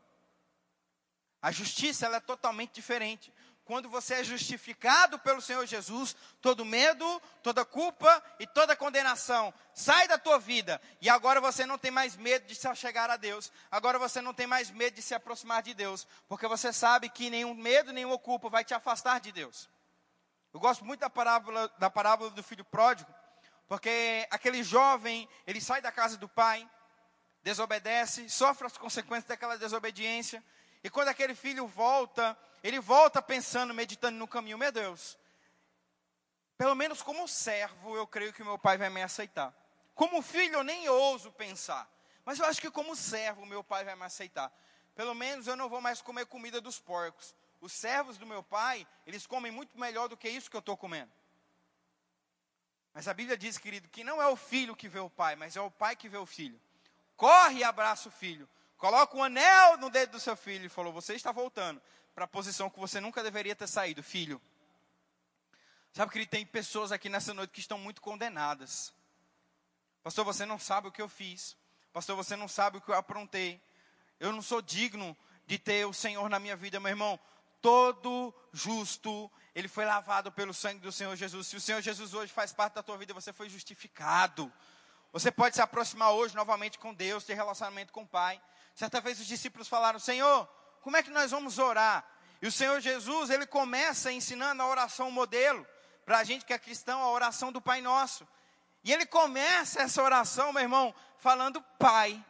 [1.48, 3.34] A justiça ela é totalmente diferente.
[3.64, 10.10] Quando você é justificado pelo Senhor Jesus, todo medo, toda culpa e toda condenação sai
[10.10, 10.82] da tua vida.
[11.00, 13.50] E agora você não tem mais medo de se chegar a Deus.
[13.72, 16.06] Agora você não tem mais medo de se aproximar de Deus.
[16.28, 19.70] Porque você sabe que nenhum medo, nenhuma culpa vai te afastar de Deus.
[20.54, 23.10] Eu gosto muito da parábola, da parábola do filho pródigo.
[23.70, 26.70] Porque aquele jovem, ele sai da casa do pai,
[27.42, 30.44] desobedece, sofre as consequências daquela desobediência
[30.88, 35.17] e quando aquele filho volta, ele volta pensando, meditando no caminho, meu Deus,
[36.58, 39.54] pelo menos como servo, eu creio que meu pai vai me aceitar.
[39.93, 41.91] Como filho, eu nem ouso pensar.
[42.23, 44.50] Mas eu acho que como servo, meu pai vai me aceitar.
[44.95, 47.36] Pelo menos eu não vou mais comer comida dos porcos.
[47.60, 50.78] Os servos do meu pai, eles comem muito melhor do que isso que eu estou
[50.78, 51.12] comendo.
[52.93, 55.58] Mas a Bíblia diz, querido, que não é o filho que vê o pai, mas
[55.58, 56.58] é o pai que vê o filho.
[57.17, 58.47] Corre e abraça o filho.
[58.78, 61.82] Coloca um anel no dedo do seu filho e falou: Você está voltando
[62.13, 64.42] para a posição que você nunca deveria ter saído, filho.
[65.94, 68.94] Sabe que tem pessoas aqui nessa noite que estão muito condenadas.
[70.04, 71.58] Pastor, você não sabe o que eu fiz.
[71.92, 73.60] Pastor, você não sabe o que eu aprontei.
[74.20, 77.20] Eu não sou digno de ter o Senhor na minha vida, meu irmão.
[77.62, 81.48] Todo justo, ele foi lavado pelo sangue do Senhor Jesus.
[81.48, 84.54] Se o Senhor Jesus hoje faz parte da tua vida, você foi justificado.
[85.12, 88.40] Você pode se aproximar hoje novamente com Deus, ter relacionamento com o Pai.
[88.78, 90.48] Certa vez os discípulos falaram: Senhor,
[90.82, 92.06] como é que nós vamos orar?
[92.40, 95.66] E o Senhor Jesus, ele começa ensinando a oração modelo,
[96.06, 98.28] para a gente que é cristão, a oração do Pai Nosso.
[98.84, 102.24] E ele começa essa oração, meu irmão, falando Pai.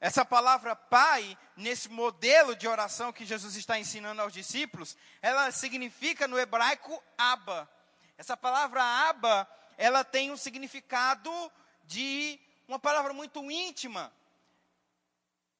[0.00, 6.26] Essa palavra Pai, nesse modelo de oração que Jesus está ensinando aos discípulos, ela significa
[6.26, 7.70] no hebraico Abba.
[8.16, 11.30] Essa palavra aba, ela tem um significado
[11.84, 14.10] de uma palavra muito íntima,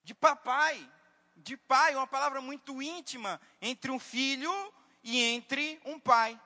[0.07, 0.89] de papai,
[1.37, 6.41] de pai, uma palavra muito íntima entre um filho e entre um pai.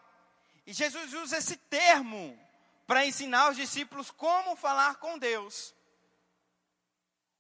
[0.67, 2.41] E Jesus usa esse termo
[2.87, 5.75] para ensinar os discípulos como falar com Deus.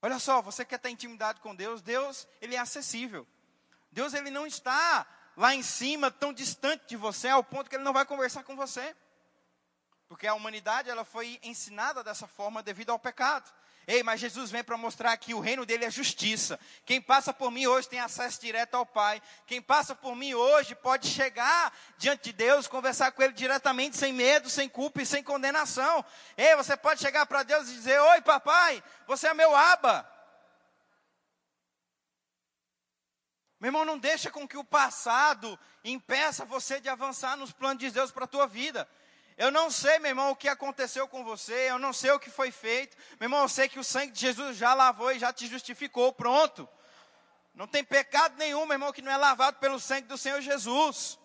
[0.03, 1.81] Olha só, você quer ter intimidade com Deus?
[1.81, 3.27] Deus, ele é acessível.
[3.91, 5.07] Deus, ele não está
[5.39, 8.55] lá em cima, tão distante de você, ao ponto que ele não vai conversar com
[8.55, 8.95] você.
[10.07, 13.51] Porque a humanidade, ela foi ensinada dessa forma devido ao pecado.
[13.87, 16.61] Ei, mas Jesus vem para mostrar que o reino dele é justiça.
[16.85, 19.21] Quem passa por mim hoje tem acesso direto ao Pai.
[19.47, 24.13] Quem passa por mim hoje pode chegar diante de Deus, conversar com Ele diretamente, sem
[24.13, 26.05] medo, sem culpa e sem condenação.
[26.37, 30.09] Ei, você pode chegar para Deus e dizer: Oi, papai, você é meu aba.
[33.61, 37.91] Meu irmão, não deixa com que o passado impeça você de avançar nos planos de
[37.91, 38.89] Deus para a tua vida.
[39.41, 42.29] Eu não sei, meu irmão, o que aconteceu com você, eu não sei o que
[42.29, 42.95] foi feito.
[43.19, 46.13] Meu irmão, eu sei que o sangue de Jesus já lavou e já te justificou,
[46.13, 46.69] pronto.
[47.55, 51.19] Não tem pecado nenhum, meu irmão, que não é lavado pelo sangue do Senhor Jesus.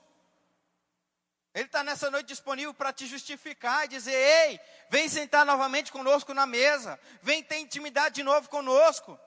[1.54, 6.34] Ele está nessa noite disponível para te justificar e dizer: ei, vem sentar novamente conosco
[6.34, 9.19] na mesa, vem ter intimidade de novo conosco.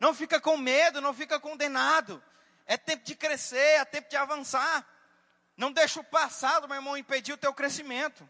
[0.00, 2.20] Não fica com medo, não fica condenado.
[2.66, 4.84] É tempo de crescer, é tempo de avançar.
[5.62, 8.24] Não deixa o passado, meu irmão, impedir o teu crescimento.
[8.24, 8.28] O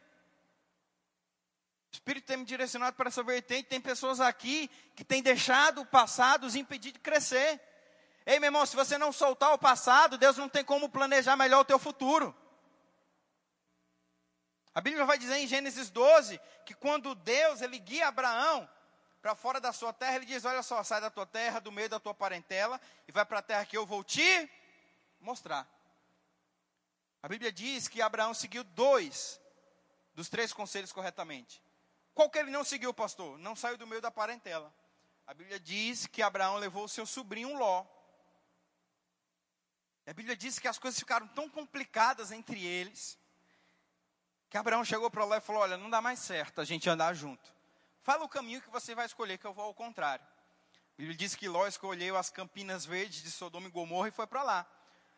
[1.90, 3.70] Espírito tem me direcionado para essa vertente.
[3.70, 7.58] Tem pessoas aqui que têm deixado o passado os impedir de crescer.
[8.26, 11.60] Ei, meu irmão, se você não soltar o passado, Deus não tem como planejar melhor
[11.60, 12.36] o teu futuro.
[14.74, 18.68] A Bíblia vai dizer em Gênesis 12 que quando Deus ele guia Abraão
[19.22, 21.88] para fora da sua terra, ele diz: Olha só, sai da tua terra, do meio
[21.88, 24.50] da tua parentela, e vai para a terra que eu vou te
[25.18, 25.66] mostrar.
[27.22, 29.40] A Bíblia diz que Abraão seguiu dois
[30.14, 31.62] dos três conselhos corretamente.
[32.14, 33.38] Qual que ele não seguiu, pastor?
[33.38, 34.74] Não saiu do meio da parentela.
[35.26, 37.86] A Bíblia diz que Abraão levou o seu sobrinho Ló.
[40.06, 43.16] A Bíblia diz que as coisas ficaram tão complicadas entre eles,
[44.50, 47.14] que Abraão chegou para Ló e falou: Olha, não dá mais certo a gente andar
[47.14, 47.54] junto.
[48.02, 50.26] Fala o caminho que você vai escolher, que eu vou ao contrário.
[50.26, 54.26] A Bíblia diz que Ló escolheu as campinas verdes de Sodoma e Gomorra e foi
[54.26, 54.66] para lá.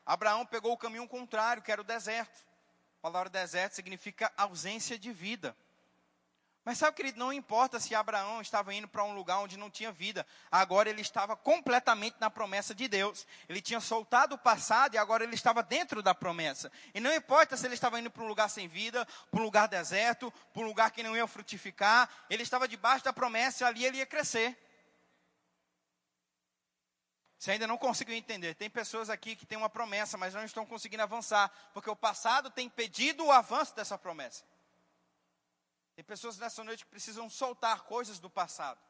[0.06, 2.44] Abraão pegou o caminho contrário, que era o deserto.
[2.98, 5.56] A palavra deserto significa ausência de vida.
[6.64, 9.92] Mas sabe, querido, não importa se Abraão estava indo para um lugar onde não tinha
[9.92, 13.26] vida, agora ele estava completamente na promessa de Deus.
[13.46, 16.72] Ele tinha soltado o passado e agora ele estava dentro da promessa.
[16.94, 19.68] E não importa se ele estava indo para um lugar sem vida, para um lugar
[19.68, 23.84] deserto, para um lugar que não ia frutificar, ele estava debaixo da promessa e ali
[23.84, 24.56] ele ia crescer.
[27.44, 28.54] Você ainda não conseguiu entender.
[28.54, 32.48] Tem pessoas aqui que têm uma promessa, mas não estão conseguindo avançar, porque o passado
[32.48, 34.44] tem impedido o avanço dessa promessa.
[35.94, 38.80] Tem pessoas nessa noite que precisam soltar coisas do passado,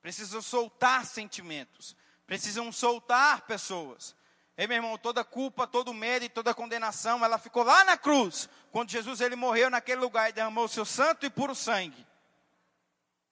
[0.00, 1.96] precisam soltar sentimentos,
[2.28, 4.14] precisam soltar pessoas.
[4.56, 8.48] Ei, meu irmão, toda culpa, todo medo e toda condenação, ela ficou lá na cruz,
[8.70, 12.06] quando Jesus ele morreu naquele lugar e derramou o seu santo e puro sangue.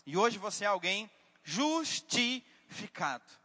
[0.05, 1.09] E hoje você é alguém
[1.45, 3.39] justificado.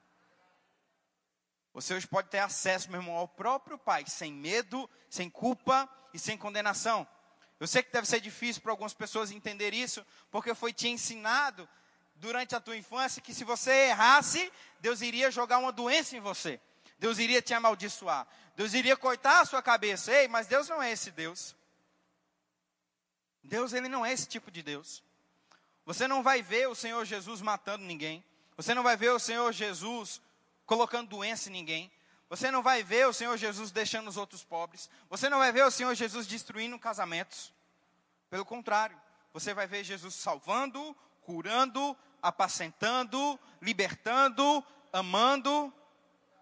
[1.73, 6.19] Você hoje pode ter acesso, meu irmão, ao próprio Pai, sem medo, sem culpa e
[6.19, 7.07] sem condenação.
[7.59, 11.67] Eu sei que deve ser difícil para algumas pessoas entender isso, porque foi te ensinado
[12.15, 16.59] durante a tua infância que se você errasse, Deus iria jogar uma doença em você.
[16.99, 18.27] Deus iria te amaldiçoar.
[18.55, 20.11] Deus iria cortar a sua cabeça.
[20.11, 21.55] Ei, mas Deus não é esse Deus.
[23.43, 25.03] Deus, ele não é esse tipo de Deus.
[25.85, 28.23] Você não vai ver o Senhor Jesus matando ninguém.
[28.55, 30.21] Você não vai ver o Senhor Jesus
[30.65, 31.91] colocando doença em ninguém.
[32.29, 34.89] Você não vai ver o Senhor Jesus deixando os outros pobres.
[35.09, 37.53] Você não vai ver o Senhor Jesus destruindo casamentos.
[38.29, 38.99] Pelo contrário,
[39.31, 45.73] você vai ver Jesus salvando, curando, apacentando, libertando, amando,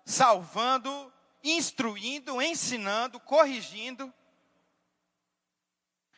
[0.06, 1.12] salvando,
[1.44, 4.14] instruindo, ensinando, corrigindo.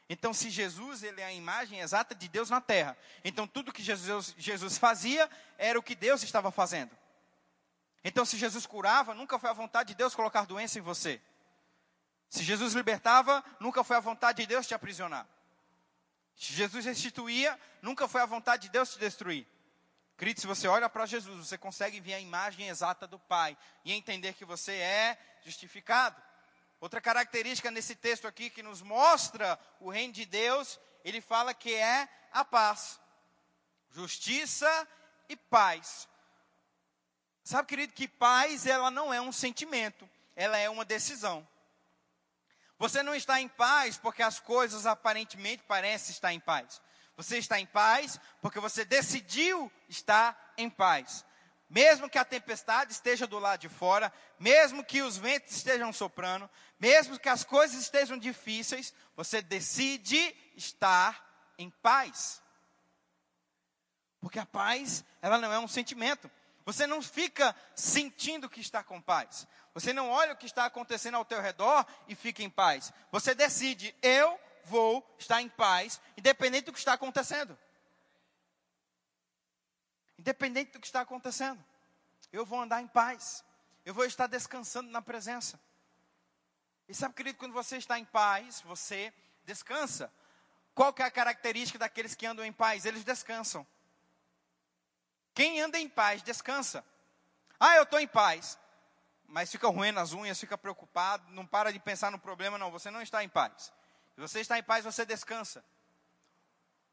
[0.10, 3.82] Então, se Jesus ele é a imagem exata de Deus na terra, então tudo que
[3.82, 6.92] Jesus, Jesus fazia era o que Deus estava fazendo.
[8.04, 11.22] Então, se Jesus curava, nunca foi a vontade de Deus colocar doença em você.
[12.30, 15.28] Se Jesus libertava, nunca foi a vontade de Deus te aprisionar.
[16.36, 19.48] Se Jesus restituía, nunca foi a vontade de Deus te destruir.
[20.18, 23.94] Querido, se você olha para Jesus, você consegue ver a imagem exata do Pai e
[23.94, 26.22] entender que você é justificado.
[26.80, 31.74] Outra característica nesse texto aqui que nos mostra o reino de Deus, ele fala que
[31.74, 33.00] é a paz,
[33.90, 34.88] justiça
[35.30, 36.08] e paz.
[37.44, 41.46] Sabe, querido, que paz ela não é um sentimento, ela é uma decisão.
[42.80, 46.82] Você não está em paz porque as coisas aparentemente parecem estar em paz.
[47.16, 51.26] Você está em paz porque você decidiu estar em paz.
[51.70, 56.50] Mesmo que a tempestade esteja do lado de fora, mesmo que os ventos estejam soprando,
[56.80, 62.42] mesmo que as coisas estejam difíceis, você decide estar em paz.
[64.20, 66.30] Porque a paz, ela não é um sentimento.
[66.66, 69.48] Você não fica sentindo que está com paz.
[69.74, 72.94] Você não olha o que está acontecendo ao teu redor e fica em paz.
[73.12, 77.58] Você decide, eu vou estar em paz, independente do que está acontecendo.
[80.18, 81.64] Independente do que está acontecendo.
[82.32, 83.44] Eu vou andar em paz.
[83.86, 85.60] Eu vou estar descansando na presença.
[86.88, 90.12] E sabe, querido, quando você está em paz, você descansa.
[90.74, 92.86] Qual que é a característica daqueles que andam em paz?
[92.86, 93.66] Eles descansam.
[95.34, 96.84] Quem anda em paz, descansa.
[97.60, 98.58] Ah, eu estou em paz.
[99.28, 102.72] Mas fica ruim nas unhas, fica preocupado, não para de pensar no problema, não.
[102.72, 103.74] Você não está em paz.
[104.14, 105.64] Se você está em paz, você descansa.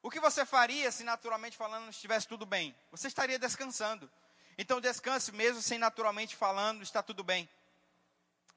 [0.03, 2.75] O que você faria se naturalmente falando não estivesse tudo bem?
[2.91, 4.11] Você estaria descansando.
[4.57, 7.49] Então descanse mesmo sem naturalmente falando, está tudo bem.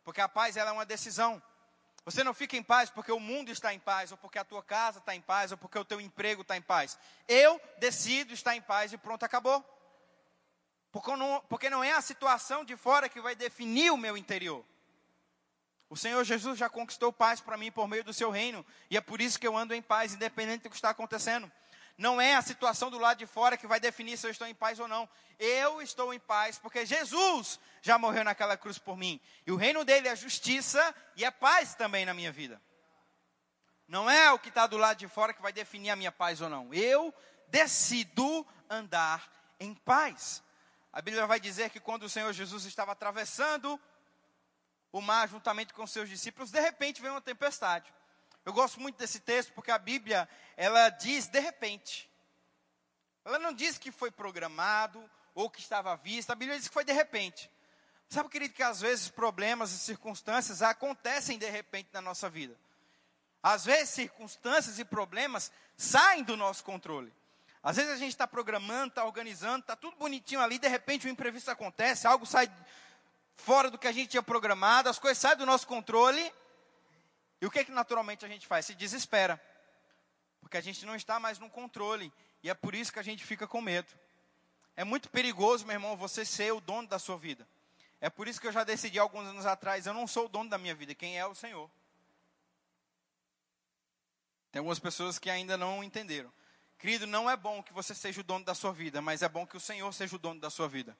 [0.03, 1.41] Porque a paz ela é uma decisão.
[2.05, 4.61] Você não fica em paz porque o mundo está em paz, ou porque a tua
[4.61, 6.97] casa está em paz, ou porque o teu emprego está em paz.
[7.27, 9.72] Eu decido estar em paz e pronto, acabou.
[10.93, 14.63] Porque não, porque não é a situação de fora que vai definir o meu interior.
[15.89, 19.01] O Senhor Jesus já conquistou paz para mim por meio do seu reino, e é
[19.01, 21.51] por isso que eu ando em paz, independente do que está acontecendo.
[21.97, 24.53] Não é a situação do lado de fora que vai definir se eu estou em
[24.53, 25.09] paz ou não.
[25.39, 29.19] Eu estou em paz porque Jesus já morreu naquela cruz por mim.
[29.47, 32.61] E o reino dele é justiça e é paz também na minha vida.
[33.87, 36.39] Não é o que está do lado de fora que vai definir a minha paz
[36.39, 36.71] ou não.
[36.73, 37.13] Eu
[37.47, 40.43] decido andar em paz.
[40.93, 43.81] A Bíblia vai dizer que quando o Senhor Jesus estava atravessando
[44.91, 47.91] o mar juntamente com seus discípulos, de repente veio uma tempestade.
[48.45, 52.07] Eu gosto muito desse texto porque a Bíblia, ela diz de repente.
[53.25, 56.73] Ela não diz que foi programado ou que estava à vista, a Bíblia diz que
[56.73, 57.49] foi de repente.
[58.07, 62.55] Sabe, querido, que às vezes problemas e circunstâncias acontecem de repente na nossa vida.
[63.41, 67.11] Às vezes circunstâncias e problemas saem do nosso controle.
[67.63, 71.11] Às vezes a gente está programando, está organizando, está tudo bonitinho ali, de repente um
[71.11, 72.51] imprevisto acontece, algo sai
[73.35, 76.31] fora do que a gente tinha programado, as coisas saem do nosso controle
[77.43, 78.65] e o que, é que naturalmente a gente faz?
[78.65, 79.37] Se desespera.
[80.39, 82.09] Porque a gente não está mais no controle.
[82.41, 83.93] E é por isso que a gente fica com medo.
[84.77, 87.45] É muito perigoso, meu irmão, você ser o dono da sua vida.
[87.99, 90.49] É por isso que eu já decidi alguns anos atrás, eu não sou o dono
[90.49, 91.69] da minha vida, quem é o Senhor.
[94.49, 96.31] Tem algumas pessoas que ainda não entenderam.
[96.83, 99.47] Querido, não é bom que você seja o dono da sua vida, mas é bom
[99.47, 100.97] que o Senhor seja o dono da sua vida.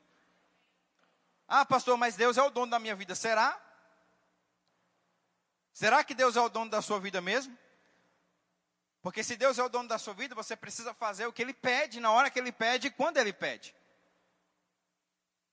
[1.45, 3.13] Ah, pastor, mas Deus é o dono da minha vida.
[3.15, 3.61] Será?
[5.73, 7.57] Será que Deus é o dono da sua vida mesmo?
[9.01, 11.53] Porque se Deus é o dono da sua vida, você precisa fazer o que Ele
[11.53, 13.75] pede, na hora que Ele pede e quando Ele pede.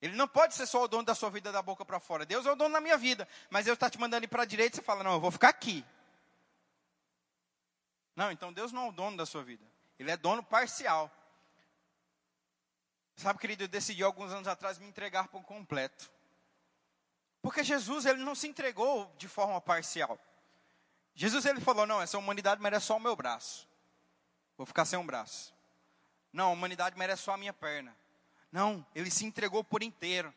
[0.01, 2.25] Ele não pode ser só o dono da sua vida da boca para fora.
[2.25, 3.27] Deus é o dono da minha vida.
[3.51, 5.33] Mas Deus está te mandando ir para a direita e você fala, não, eu vou
[5.33, 5.85] ficar aqui.
[8.15, 9.69] Não, então Deus não é o dono da sua vida.
[10.01, 11.15] Ele é dono parcial.
[13.17, 16.11] Sabe, querido, eu decidi alguns anos atrás me entregar por completo.
[17.43, 20.19] Porque Jesus ele não se entregou de forma parcial.
[21.15, 23.69] Jesus ele falou: "Não, essa humanidade merece só o meu braço.
[24.57, 25.55] Vou ficar sem um braço.
[26.33, 27.95] Não, a humanidade merece só a minha perna.
[28.51, 30.33] Não, ele se entregou por inteiro.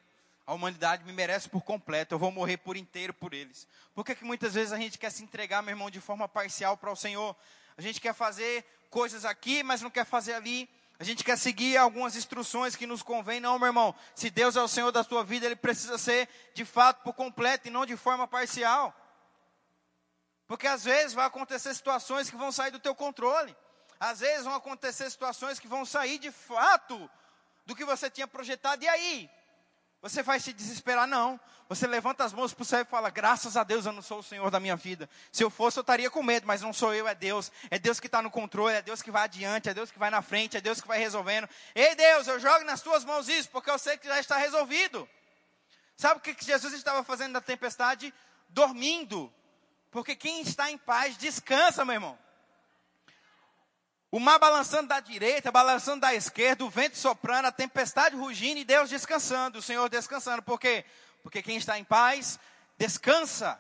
[0.46, 2.16] A humanidade me merece por completo.
[2.16, 3.66] Eu vou morrer por inteiro por eles.
[3.96, 6.76] Por que, que muitas vezes a gente quer se entregar, meu irmão, de forma parcial
[6.76, 7.34] para o Senhor?
[7.78, 10.70] A gente quer fazer coisas aqui, mas não quer fazer ali.
[11.00, 13.96] A gente quer seguir algumas instruções que nos convém, não, meu irmão.
[14.14, 17.68] Se Deus é o Senhor da tua vida, Ele precisa ser de fato por completo
[17.68, 18.96] e não de forma parcial.
[20.48, 23.58] Porque às vezes vai acontecer situações que vão sair do teu controle.
[24.00, 27.10] Às vezes vão acontecer situações que vão sair de fato
[27.66, 28.84] do que você tinha projetado.
[28.84, 29.30] E aí?
[30.04, 31.08] Você vai se desesperar?
[31.08, 31.40] Não.
[31.70, 34.20] Você levanta as mãos para o céu e fala: Graças a Deus eu não sou
[34.20, 35.10] o Senhor da minha vida.
[35.32, 37.52] Se eu fosse, eu estaria com medo, mas não sou eu, é Deus.
[37.72, 40.10] É Deus que está no controle, é Deus que vai adiante, é Deus que vai
[40.10, 41.48] na frente, é Deus que vai resolvendo.
[41.74, 45.08] Ei Deus, eu jogo nas tuas mãos isso, porque eu sei que já está resolvido.
[45.96, 48.14] Sabe o que Jesus estava fazendo na tempestade?
[48.50, 49.34] Dormindo.
[49.90, 52.20] Porque quem está em paz descansa, meu irmão.
[54.12, 58.64] O mar balançando da direita, balançando da esquerda, o vento soprando, a tempestade rugindo e
[58.64, 60.44] Deus descansando, o Senhor descansando.
[60.44, 60.86] Por quê?
[61.24, 62.38] Porque quem está em paz,
[62.78, 63.60] descansa.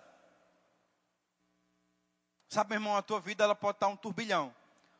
[2.49, 4.53] Sabe, meu irmão, a tua vida ela pode estar um turbilhão.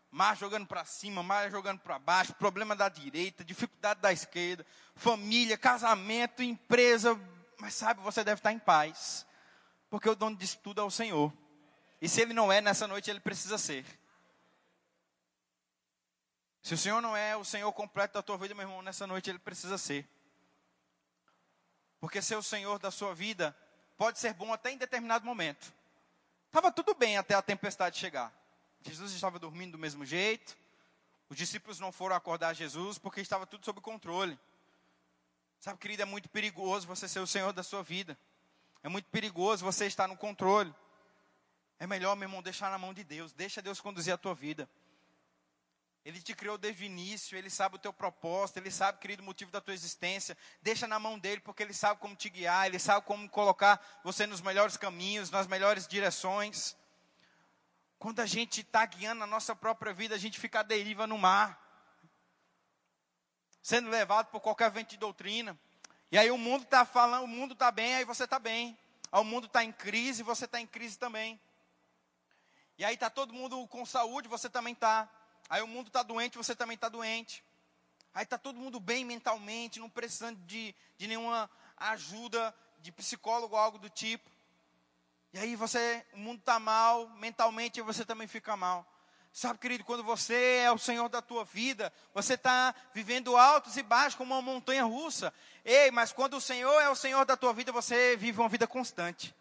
[0.09, 5.57] Mar jogando para cima, mar jogando para baixo, problema da direita, dificuldade da esquerda, família,
[5.57, 7.19] casamento, empresa.
[7.59, 9.25] Mas sabe, você deve estar em paz.
[9.89, 11.31] Porque o dono disso tudo é o Senhor.
[12.01, 13.85] E se ele não é, nessa noite ele precisa ser.
[16.61, 19.29] Se o Senhor não é o Senhor completo da tua vida, meu irmão, nessa noite
[19.29, 20.07] ele precisa ser.
[22.03, 23.55] Porque ser o Senhor da sua vida
[23.97, 25.71] pode ser bom até em determinado momento.
[26.47, 28.29] Estava tudo bem até a tempestade chegar.
[28.81, 30.57] Jesus estava dormindo do mesmo jeito.
[31.29, 34.37] Os discípulos não foram acordar Jesus porque estava tudo sob controle.
[35.61, 38.17] Sabe, querido, é muito perigoso você ser o Senhor da sua vida.
[38.83, 40.75] É muito perigoso você estar no controle.
[41.79, 43.31] É melhor, meu irmão, deixar na mão de Deus.
[43.31, 44.69] Deixa Deus conduzir a tua vida.
[46.05, 49.25] Ele te criou desde o início, ele sabe o teu propósito, ele sabe, querido, o
[49.25, 50.37] motivo da tua existência.
[50.61, 54.27] Deixa na mão dele, porque ele sabe como te guiar, ele sabe como colocar você
[54.27, 56.75] nos melhores caminhos, nas melhores direções.
[57.97, 61.17] Quando a gente está guiando a nossa própria vida, a gente fica à deriva no
[61.17, 61.57] mar,
[63.61, 65.57] sendo levado por qualquer vento de doutrina.
[66.11, 68.77] E aí o mundo está falando, o mundo está bem, aí você está bem.
[69.09, 71.39] O mundo está em crise, você está em crise também.
[72.77, 75.09] E aí está todo mundo com saúde, você também está.
[75.49, 77.43] Aí o mundo está doente, você também está doente.
[78.13, 83.61] Aí está todo mundo bem mentalmente, não precisando de, de nenhuma ajuda de psicólogo ou
[83.61, 84.29] algo do tipo.
[85.33, 88.87] E aí você, o mundo está mal, mentalmente você também fica mal.
[89.31, 93.81] Sabe, querido, quando você é o Senhor da tua vida, você está vivendo altos e
[93.81, 95.33] baixos como uma montanha russa.
[95.65, 98.67] Ei, mas quando o Senhor é o Senhor da tua vida, você vive uma vida
[98.67, 99.33] constante.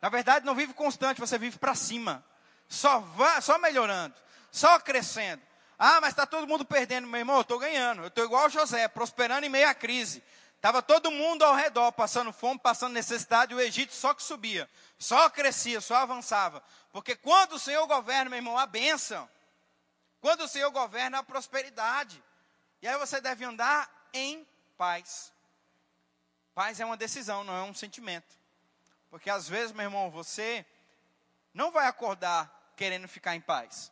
[0.00, 2.24] Na verdade, não vive constante, você vive para cima.
[2.68, 4.14] Só, va, só melhorando
[4.52, 5.42] só crescendo.
[5.76, 7.36] Ah, mas está todo mundo perdendo, meu irmão.
[7.36, 8.02] Eu estou ganhando.
[8.02, 10.22] Eu estou igual José, prosperando em meio à crise.
[10.54, 15.28] Estava todo mundo ao redor, passando fome, passando necessidade, o Egito só que subia, só
[15.28, 16.62] crescia, só avançava.
[16.92, 19.28] Porque quando o Senhor governa, meu irmão, a bênção.
[20.20, 22.22] Quando o Senhor governa, a prosperidade.
[22.80, 24.46] E aí você deve andar em
[24.78, 25.32] paz.
[26.54, 28.38] Paz é uma decisão, não é um sentimento.
[29.10, 30.64] Porque às vezes, meu irmão, você
[31.52, 33.90] não vai acordar querendo ficar em paz.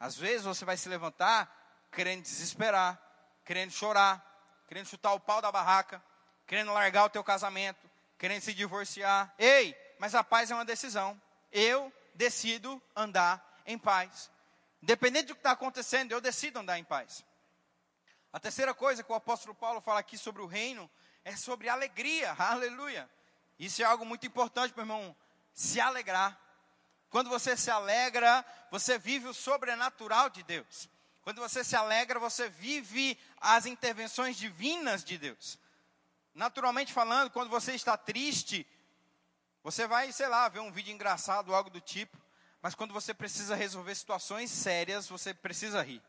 [0.00, 1.54] Às vezes você vai se levantar
[1.92, 2.98] querendo desesperar,
[3.44, 4.24] querendo chorar,
[4.66, 6.02] querendo chutar o pau da barraca,
[6.46, 7.88] querendo largar o teu casamento,
[8.18, 9.34] querendo se divorciar.
[9.38, 11.20] Ei, mas a paz é uma decisão.
[11.52, 14.30] Eu decido andar em paz.
[14.82, 17.22] Independente do que está acontecendo, eu decido andar em paz.
[18.32, 20.90] A terceira coisa que o apóstolo Paulo fala aqui sobre o reino
[21.24, 22.34] é sobre alegria.
[22.38, 23.08] Aleluia.
[23.58, 25.14] Isso é algo muito importante, meu irmão.
[25.52, 26.38] Se alegrar.
[27.10, 30.88] Quando você se alegra, você vive o sobrenatural de Deus.
[31.22, 35.58] Quando você se alegra, você vive as intervenções divinas de Deus.
[36.32, 38.66] Naturalmente falando, quando você está triste,
[39.62, 42.16] você vai, sei lá, ver um vídeo engraçado, algo do tipo.
[42.62, 46.02] Mas quando você precisa resolver situações sérias, você precisa rir.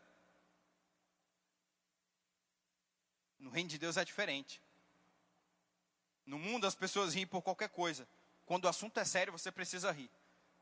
[3.40, 4.62] No reino de Deus é diferente.
[6.26, 8.08] No mundo as pessoas riem por qualquer coisa.
[8.46, 10.12] Quando o assunto é sério, você precisa rir.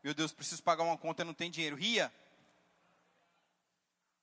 [0.04, 1.76] Meu Deus, preciso pagar uma conta e não tem dinheiro.
[1.76, 2.14] Ria.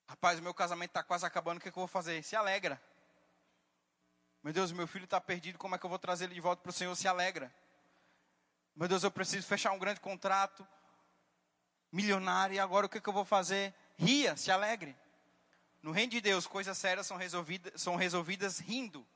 [0.09, 2.22] Rapaz, meu casamento está quase acabando, o que, é que eu vou fazer?
[2.22, 2.81] Se alegra.
[4.43, 6.62] Meu Deus, meu filho está perdido, como é que eu vou trazer ele de volta
[6.62, 6.95] para o Senhor?
[6.95, 7.53] Se alegra.
[8.74, 10.66] Meu Deus, eu preciso fechar um grande contrato,
[11.91, 13.74] milionário, e agora o que, é que eu vou fazer?
[13.97, 14.97] Ria, se alegre.
[15.83, 19.07] No reino de Deus, coisas sérias são resolvidas, são resolvidas rindo.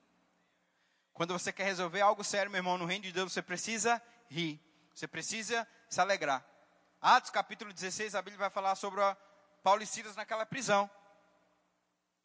[1.13, 4.61] Quando você quer resolver algo sério, meu irmão, no reino de Deus, você precisa rir.
[4.95, 6.45] Você precisa se alegrar.
[7.01, 9.01] Atos capítulo 16, a Bíblia vai falar sobre
[9.63, 10.91] Paulo e Silas naquela prisão.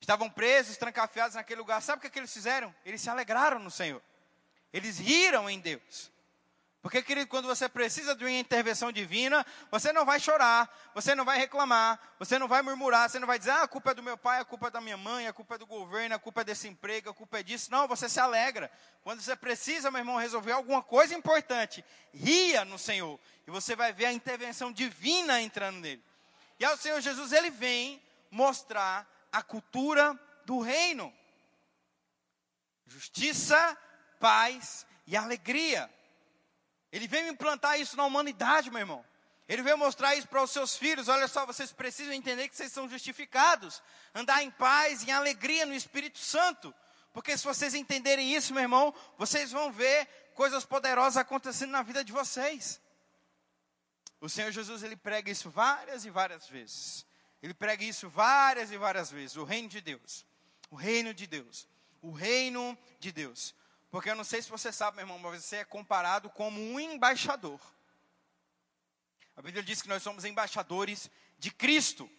[0.02, 1.82] Estavam presos, trancafiados naquele lugar.
[1.82, 2.76] Sabe o que, é que eles fizeram?
[2.86, 4.02] Eles se alegraram no Senhor.
[4.72, 6.12] Eles riram em Deus.
[6.86, 11.26] Porque, querido, quando você precisa de uma intervenção divina, você não vai chorar, você não
[11.26, 14.04] vai reclamar, você não vai murmurar, você não vai dizer, ah, a culpa é do
[14.04, 16.42] meu pai, a culpa é da minha mãe, a culpa é do governo, a culpa
[16.42, 17.72] é desse emprego, a culpa é disso.
[17.72, 18.72] Não, você se alegra.
[19.04, 21.84] Quando você precisa, meu irmão, resolver alguma coisa importante,
[22.14, 23.20] ria no Senhor.
[23.48, 26.04] E você vai ver a intervenção divina entrando nele.
[26.60, 30.16] E ao Senhor Jesus, ele vem mostrar a cultura
[30.46, 31.12] do reino:
[32.86, 33.76] justiça,
[34.20, 35.90] paz e alegria.
[36.96, 39.06] Ele veio implantar isso na humanidade, meu irmão.
[39.50, 41.10] Ele veio mostrar isso para os seus filhos.
[41.10, 43.84] Olha só, vocês precisam entender que vocês são justificados.
[44.14, 46.74] Andar em paz, em alegria no Espírito Santo.
[47.12, 52.02] Porque se vocês entenderem isso, meu irmão, vocês vão ver coisas poderosas acontecendo na vida
[52.02, 52.80] de vocês.
[54.22, 57.06] O Senhor Jesus, ele prega isso várias e várias vezes.
[57.44, 59.36] Ele prega isso várias e várias vezes.
[59.36, 60.26] O reino de Deus.
[60.72, 61.68] O reino de Deus.
[62.02, 63.54] O reino de Deus.
[63.96, 66.78] Porque eu não sei se você sabe, meu irmão, mas você é comparado como um
[66.78, 67.62] embaixador.
[69.38, 72.10] A Bíblia diz que nós somos embaixadores de Cristo.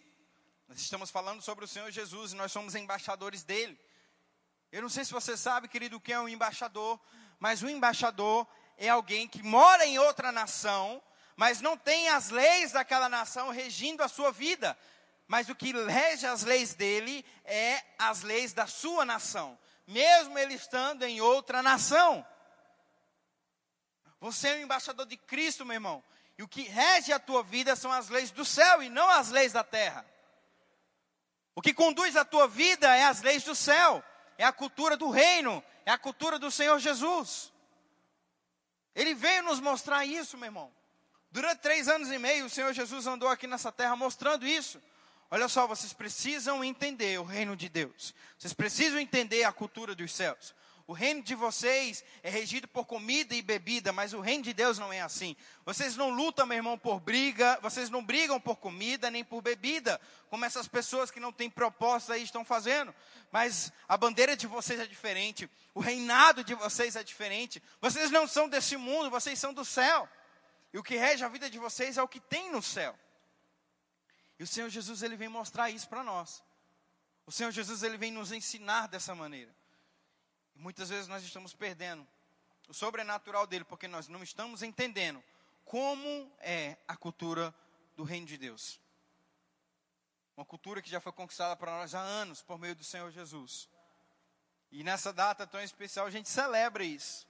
[0.67, 3.79] Nós estamos falando sobre o Senhor Jesus e nós somos embaixadores dele.
[4.71, 6.99] Eu não sei se você sabe, querido, o que é um embaixador,
[7.39, 10.99] mas um embaixador é alguém que mora em outra nação,
[11.35, 14.75] mas não tem as leis daquela nação regindo a sua vida.
[15.27, 20.53] Mas o que rege as leis dele é as leis da sua nação, mesmo ele
[20.53, 22.25] estando em outra nação.
[24.19, 26.03] Você é o embaixador de Cristo, meu irmão.
[26.37, 29.29] E o que rege a tua vida são as leis do céu e não as
[29.29, 30.05] leis da terra.
[31.55, 34.03] O que conduz a tua vida é as leis do céu,
[34.37, 37.51] é a cultura do reino, é a cultura do Senhor Jesus.
[38.93, 40.71] Ele veio nos mostrar isso, meu irmão.
[41.31, 44.81] Durante três anos e meio, o Senhor Jesus andou aqui nessa terra mostrando isso.
[45.29, 48.13] Olha só, vocês precisam entender o reino de Deus.
[48.37, 50.55] Vocês precisam entender a cultura dos céus.
[50.87, 54.79] O reino de vocês é regido por comida e bebida, mas o reino de Deus
[54.79, 55.35] não é assim.
[55.65, 59.99] Vocês não lutam, meu irmão, por briga, vocês não brigam por comida nem por bebida,
[60.29, 62.95] como essas pessoas que não têm propósito aí estão fazendo.
[63.33, 67.61] Mas a bandeira de vocês é diferente, o reinado de vocês é diferente.
[67.81, 70.07] Vocês não são desse mundo, vocês são do céu.
[70.73, 72.97] E o que rege a vida de vocês é o que tem no céu.
[74.39, 76.43] E o Senhor Jesus ele vem mostrar isso para nós.
[77.25, 79.53] O Senhor Jesus ele vem nos ensinar dessa maneira.
[80.55, 82.07] E muitas vezes nós estamos perdendo
[82.67, 85.23] o sobrenatural dele, porque nós não estamos entendendo
[85.65, 87.53] como é a cultura
[87.95, 88.79] do reino de Deus.
[90.35, 93.67] Uma cultura que já foi conquistada para nós há anos por meio do Senhor Jesus.
[94.71, 97.27] E nessa data tão especial a gente celebra isso.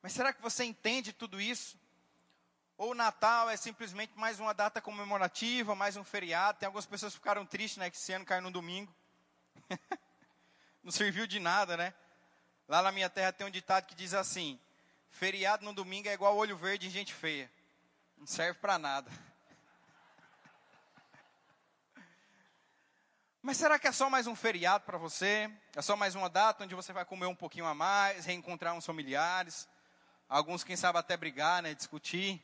[0.00, 1.78] Mas será que você entende tudo isso?
[2.78, 6.60] Ou Natal é simplesmente mais uma data comemorativa, mais um feriado?
[6.60, 7.90] Tem algumas pessoas que ficaram tristes, né?
[7.90, 8.94] Que esse ano caiu no domingo.
[10.84, 11.92] Não serviu de nada, né?
[12.68, 14.60] Lá na minha terra tem um ditado que diz assim:
[15.10, 17.50] feriado no domingo é igual olho verde em gente feia.
[18.16, 19.10] Não serve para nada.
[23.42, 25.50] Mas será que é só mais um feriado para você?
[25.74, 28.86] É só mais uma data onde você vai comer um pouquinho a mais, reencontrar uns
[28.86, 29.68] familiares?
[30.28, 31.74] Alguns, quem sabe, até brigar, né?
[31.74, 32.40] Discutir.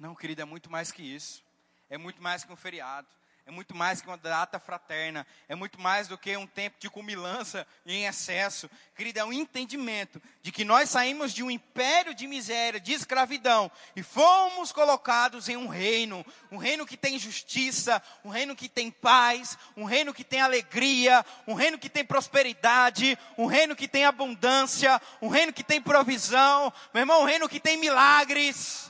[0.00, 1.44] Não, querido, é muito mais que isso.
[1.90, 3.06] É muito mais que um feriado.
[3.44, 6.88] É muito mais que uma data fraterna, é muito mais do que um tempo de
[6.88, 8.70] cumilança em excesso.
[8.94, 13.70] Querido, é um entendimento de que nós saímos de um império de miséria, de escravidão,
[13.96, 18.90] e fomos colocados em um reino, um reino que tem justiça, um reino que tem
[18.90, 24.04] paz, um reino que tem alegria, um reino que tem prosperidade, um reino que tem
[24.04, 28.89] abundância, um reino que tem provisão, meu irmão, um reino que tem milagres,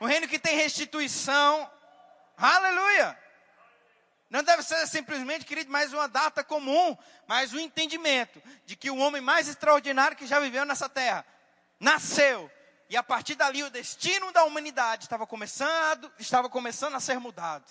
[0.00, 1.70] um reino que tem restituição.
[2.36, 3.18] Aleluia!
[4.30, 6.96] Não deve ser simplesmente, querido, mais uma data comum,
[7.26, 11.26] mas o um entendimento de que o homem mais extraordinário que já viveu nessa terra
[11.78, 12.50] nasceu.
[12.88, 17.70] E a partir dali o destino da humanidade estava começando, estava começando a ser mudado.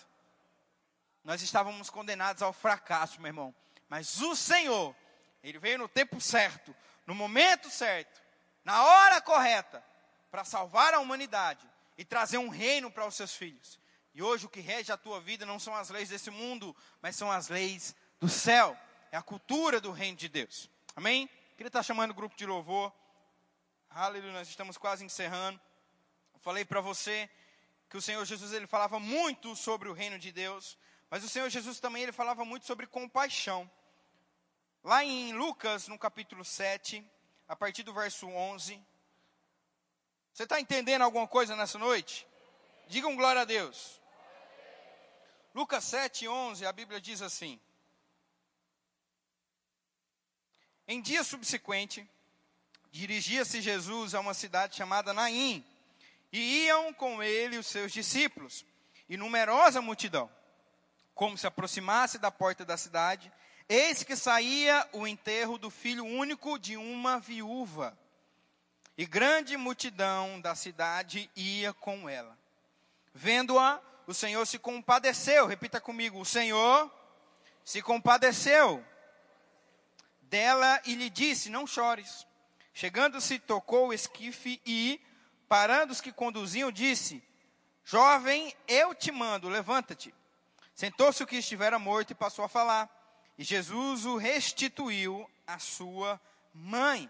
[1.23, 3.55] Nós estávamos condenados ao fracasso, meu irmão.
[3.87, 4.95] Mas o Senhor,
[5.41, 6.75] Ele veio no tempo certo,
[7.07, 8.21] no momento certo,
[8.63, 9.83] na hora correta,
[10.29, 11.67] para salvar a humanidade
[11.99, 13.77] e trazer um reino para os seus filhos.
[14.13, 17.13] E hoje o que rege a tua vida não são as leis desse mundo, mas
[17.13, 18.77] são as leis do céu.
[19.11, 20.69] É a cultura do reino de Deus.
[20.95, 21.29] Amém?
[21.57, 22.93] Queria estar chamando o grupo de louvor.
[23.89, 25.59] Aleluia, nós estamos quase encerrando.
[26.33, 27.29] Eu falei para você
[27.89, 30.77] que o Senhor Jesus ele falava muito sobre o reino de Deus,
[31.09, 33.69] mas o Senhor Jesus também ele falava muito sobre compaixão.
[34.85, 37.05] Lá em Lucas, no capítulo 7,
[37.45, 38.81] a partir do verso 11.
[40.39, 42.25] Você está entendendo alguma coisa nessa noite?
[42.87, 43.99] Digam glória a Deus.
[45.53, 47.59] Lucas 7, 11, a Bíblia diz assim:
[50.87, 52.09] Em dia subsequente,
[52.89, 55.61] dirigia-se Jesus a uma cidade chamada Naim,
[56.31, 58.63] e iam com ele os seus discípulos,
[59.09, 60.31] e numerosa multidão.
[61.13, 63.29] Como se aproximasse da porta da cidade,
[63.67, 67.93] eis que saía o enterro do filho único de uma viúva.
[68.99, 72.37] E grande multidão da cidade ia com ela.
[73.13, 75.47] Vendo-a, o Senhor se compadeceu.
[75.47, 76.91] Repita comigo: o Senhor
[77.63, 78.85] se compadeceu
[80.23, 82.27] dela e lhe disse: Não chores.
[82.73, 84.99] Chegando-se, tocou o esquife e,
[85.47, 87.23] parando os que conduziam, disse:
[87.85, 90.13] Jovem, eu te mando, levanta-te.
[90.75, 92.89] Sentou-se o que estivera morto e passou a falar.
[93.37, 96.19] E Jesus o restituiu à sua
[96.53, 97.09] mãe.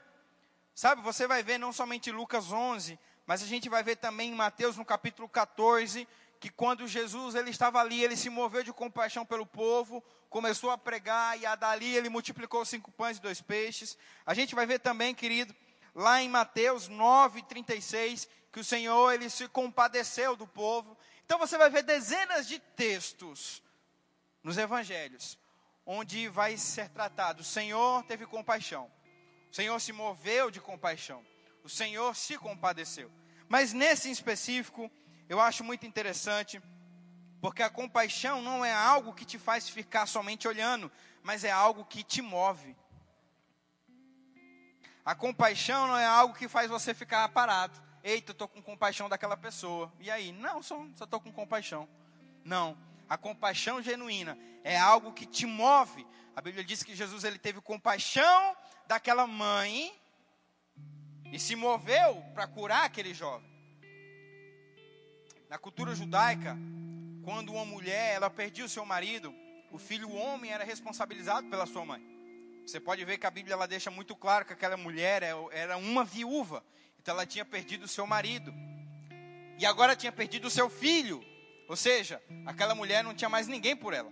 [0.79, 4.33] Sabe, você vai ver não somente Lucas 11, mas a gente vai ver também em
[4.33, 6.07] Mateus no capítulo 14,
[6.39, 10.77] que quando Jesus ele estava ali, ele se moveu de compaixão pelo povo, começou a
[10.77, 13.97] pregar e a dali ele multiplicou cinco pães e dois peixes.
[14.25, 15.53] A gente vai ver também, querido,
[15.93, 20.97] lá em Mateus 9:36, que o Senhor ele se compadeceu do povo.
[21.25, 23.61] Então você vai ver dezenas de textos
[24.41, 25.37] nos evangelhos
[25.85, 28.89] onde vai ser tratado, o Senhor teve compaixão.
[29.51, 31.25] O Senhor se moveu de compaixão.
[31.63, 33.11] O Senhor se compadeceu.
[33.47, 34.91] Mas nesse específico,
[35.27, 36.61] eu acho muito interessante,
[37.41, 40.91] porque a compaixão não é algo que te faz ficar somente olhando,
[41.23, 42.75] mas é algo que te move.
[45.03, 47.81] A compaixão não é algo que faz você ficar parado.
[48.03, 49.91] Eita, eu estou com compaixão daquela pessoa.
[49.99, 50.31] E aí?
[50.31, 51.89] Não, só estou com compaixão.
[52.45, 52.77] Não.
[53.09, 56.05] A compaixão genuína é algo que te move.
[56.35, 58.55] A Bíblia diz que Jesus ele teve compaixão
[58.89, 59.93] daquela mãe
[61.31, 63.47] e se moveu para curar aquele jovem.
[65.47, 66.57] Na cultura judaica,
[67.23, 69.31] quando uma mulher ela perdia o seu marido,
[69.71, 72.03] o filho homem era responsabilizado pela sua mãe.
[72.65, 75.77] Você pode ver que a Bíblia ela deixa muito claro que aquela mulher é era
[75.77, 76.65] uma viúva,
[76.99, 78.51] então ela tinha perdido o seu marido
[79.59, 81.23] e agora tinha perdido o seu filho.
[81.67, 84.11] Ou seja, aquela mulher não tinha mais ninguém por ela.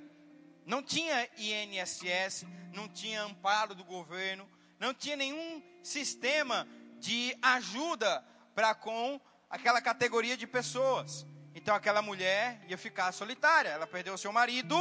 [0.67, 4.47] Não tinha INSS, não tinha amparo do governo,
[4.79, 6.67] não tinha nenhum sistema
[6.99, 8.23] de ajuda
[8.53, 9.19] para com
[9.49, 11.25] aquela categoria de pessoas.
[11.55, 13.69] Então aquela mulher ia ficar solitária.
[13.69, 14.75] Ela perdeu o seu marido,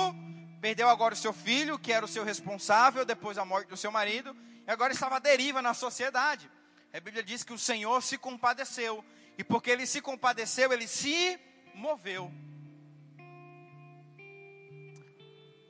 [0.60, 3.90] perdeu agora o seu filho, que era o seu responsável depois da morte do seu
[3.90, 4.36] marido,
[4.66, 6.50] e agora estava à deriva na sociedade.
[6.92, 9.04] A Bíblia diz que o Senhor se compadeceu,
[9.38, 11.38] e porque ele se compadeceu, ele se
[11.74, 12.32] moveu.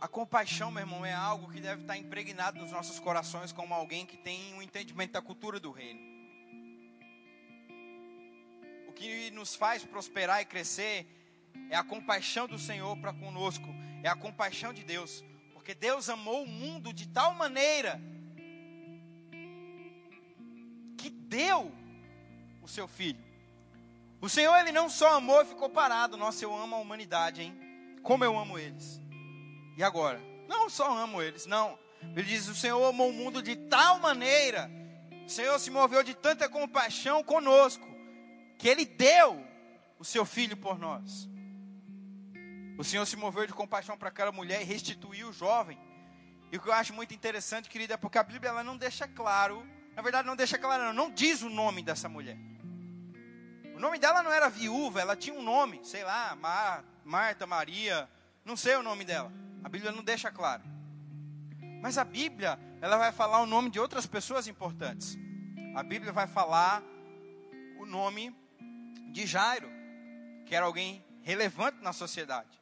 [0.07, 4.07] A compaixão, meu irmão, é algo que deve estar impregnado nos nossos corações como alguém
[4.07, 5.99] que tem um entendimento da cultura do reino.
[8.87, 11.09] O que nos faz prosperar e crescer
[11.69, 13.67] é a compaixão do Senhor para conosco,
[14.05, 18.01] é a compaixão de Deus, porque Deus amou o mundo de tal maneira
[20.97, 21.75] que deu
[22.63, 23.25] o seu filho.
[24.21, 27.99] O Senhor ele não só amou e ficou parado, nossa, eu amo a humanidade, hein?
[28.05, 29.05] Como eu amo eles.
[29.77, 30.21] E agora?
[30.49, 31.79] Não só amo eles, não.
[32.03, 34.71] Ele diz: O Senhor amou o mundo de tal maneira,
[35.27, 37.87] o Senhor se moveu de tanta compaixão conosco,
[38.59, 39.45] que Ele deu
[39.99, 41.29] o seu filho por nós.
[42.79, 45.79] O Senhor se moveu de compaixão para aquela mulher e restituiu o jovem.
[46.53, 49.09] E o que eu acho muito interessante, querida, é porque a Bíblia ela não deixa
[49.09, 52.37] claro, na verdade não deixa claro, não, não diz o nome dessa mulher.
[53.75, 58.09] O nome dela não era viúva, ela tinha um nome, sei lá, Mar, Marta, Maria,
[58.47, 59.33] não sei o nome dela.
[59.65, 60.63] A Bíblia não deixa claro.
[61.83, 65.19] Mas a Bíblia, ela vai falar o nome de outras pessoas importantes.
[65.75, 66.83] A Bíblia vai falar
[67.79, 68.35] o nome
[69.11, 69.69] de Jairo,
[70.47, 72.61] que era alguém relevante na sociedade.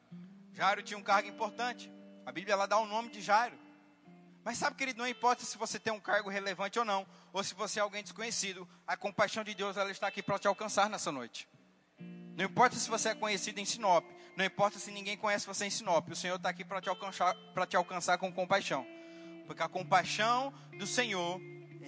[0.53, 1.91] Jairo tinha um cargo importante.
[2.25, 3.57] A Bíblia ela dá o nome de Jairo.
[4.43, 7.53] Mas sabe, querido, não importa se você tem um cargo relevante ou não, ou se
[7.53, 11.11] você é alguém desconhecido, a compaixão de Deus ela está aqui para te alcançar nessa
[11.11, 11.47] noite.
[12.35, 14.05] Não importa se você é conhecido em Sinop,
[14.35, 17.35] não importa se ninguém conhece você em Sinop, o Senhor está aqui para te, alcançar,
[17.67, 18.85] te alcançar com compaixão.
[19.47, 21.39] Porque a compaixão do Senhor,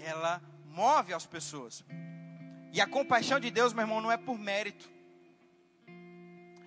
[0.04, 1.84] ela move as pessoas.
[2.72, 4.90] E a compaixão de Deus, meu irmão, não é por mérito.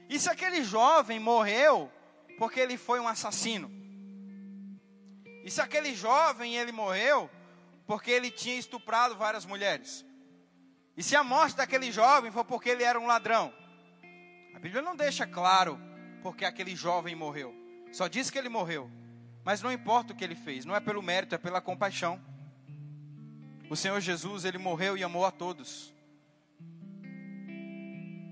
[0.08, 1.90] E se aquele jovem morreu
[2.36, 3.70] porque ele foi um assassino?
[5.44, 7.30] E se aquele jovem ele morreu
[7.86, 10.04] porque ele tinha estuprado várias mulheres?
[10.96, 13.54] E se a morte daquele jovem foi porque ele era um ladrão?
[14.60, 15.80] Bíblia não deixa claro
[16.22, 17.54] porque aquele jovem morreu.
[17.92, 18.90] Só diz que ele morreu.
[19.44, 22.20] Mas não importa o que ele fez, não é pelo mérito, é pela compaixão.
[23.70, 25.94] O Senhor Jesus, ele morreu e amou a todos.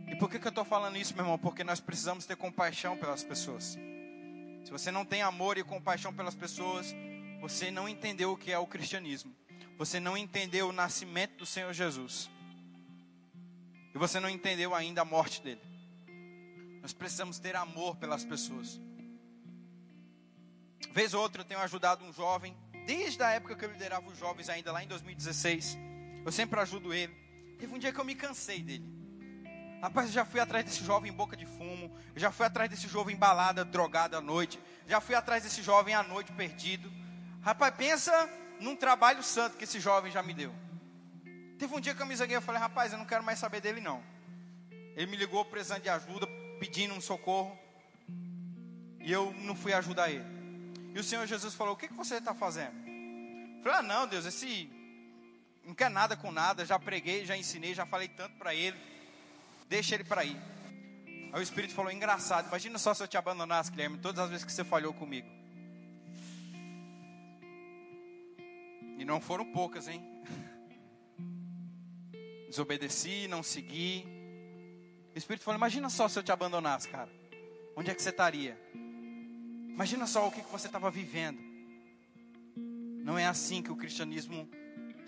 [0.07, 1.39] E por que, que eu estou falando isso, meu irmão?
[1.39, 3.79] Porque nós precisamos ter compaixão pelas pessoas.
[4.64, 6.95] Se você não tem amor e compaixão pelas pessoas,
[7.41, 9.35] você não entendeu o que é o cristianismo.
[9.79, 12.29] Você não entendeu o nascimento do Senhor Jesus.
[13.95, 15.68] E você não entendeu ainda a morte dele.
[16.89, 18.80] Nós precisamos ter amor pelas pessoas.
[20.91, 24.16] Vez ou outra eu tenho ajudado um jovem, desde a época que eu liderava os
[24.16, 25.76] jovens ainda lá em 2016.
[26.24, 27.12] Eu sempre ajudo ele.
[27.59, 28.91] Teve um dia que eu me cansei dele.
[29.82, 32.70] Rapaz, eu já fui atrás desse jovem em boca de fumo, eu já fui atrás
[32.70, 36.91] desse jovem embalado, drogado à noite, já fui atrás desse jovem à noite perdido.
[37.43, 38.11] Rapaz, pensa
[38.61, 40.55] num trabalho santo que esse jovem já me deu.
[41.59, 43.61] Teve um dia que eu me zanguei, eu falei, rapaz, eu não quero mais saber
[43.61, 44.03] dele não.
[44.97, 46.26] Ele me ligou precisando de ajuda,
[46.59, 47.59] pedindo um socorro.
[49.01, 50.25] E eu não fui ajudar ele.
[50.95, 52.77] E o Senhor Jesus falou: O que, que você está fazendo?
[53.57, 54.71] Eu falei: Ah, não, Deus, esse
[55.65, 56.65] não quer nada com nada.
[56.65, 58.77] Já preguei, já ensinei, já falei tanto para ele.
[59.69, 60.37] Deixa ele para ir.
[61.33, 64.45] Aí o Espírito falou: Engraçado, imagina só se eu te abandonasse, Guilherme, todas as vezes
[64.45, 65.29] que você falhou comigo.
[68.99, 70.03] E não foram poucas, hein?
[72.49, 74.18] Desobedeci, não segui.
[75.19, 77.11] O Espírito falou: Imagina só se eu te abandonasse, cara.
[77.75, 78.57] Onde é que você estaria?
[79.69, 81.41] Imagina só o que você estava vivendo.
[83.03, 84.49] Não é assim que o cristianismo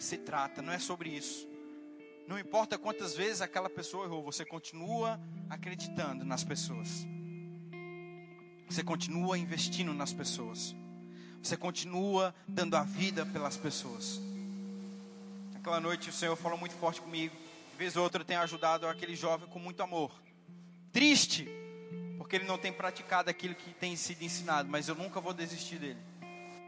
[0.00, 1.48] se trata, não é sobre isso.
[2.26, 7.06] Não importa quantas vezes aquela pessoa errou, você continua acreditando nas pessoas.
[8.68, 10.74] Você continua investindo nas pessoas.
[11.40, 14.20] Você continua dando a vida pelas pessoas.
[15.54, 17.36] Aquela noite o Senhor falou muito forte comigo.
[17.80, 20.12] Vez ou outra eu tenho ajudado aquele jovem com muito amor.
[20.92, 21.48] Triste,
[22.18, 25.78] porque ele não tem praticado aquilo que tem sido ensinado, mas eu nunca vou desistir
[25.78, 25.98] dele.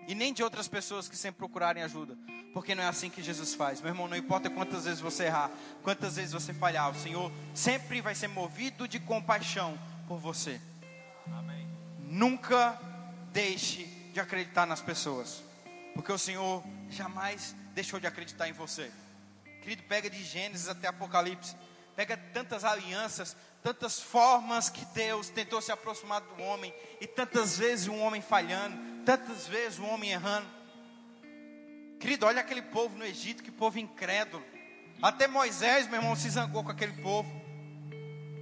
[0.09, 2.17] E nem de outras pessoas que sempre procurarem ajuda,
[2.55, 3.83] porque não é assim que Jesus faz.
[3.83, 5.51] Meu irmão, não importa quantas vezes você errar,
[5.83, 10.59] quantas vezes você falhar, o Senhor sempre vai ser movido de compaixão por você.
[11.31, 11.69] Amém.
[12.05, 12.81] Nunca
[13.35, 13.85] deixe
[14.15, 15.45] de acreditar nas pessoas,
[15.93, 18.91] porque o Senhor jamais deixou de acreditar em você.
[19.63, 21.55] Querido, pega de Gênesis até Apocalipse,
[21.95, 27.87] pega tantas alianças, tantas formas que Deus tentou se aproximar do homem, e tantas vezes
[27.87, 30.49] um homem falhando, tantas vezes um homem errando.
[32.01, 34.45] Querido, olha aquele povo no Egito, que povo incrédulo.
[35.01, 37.31] Até Moisés, meu irmão, se zangou com aquele povo.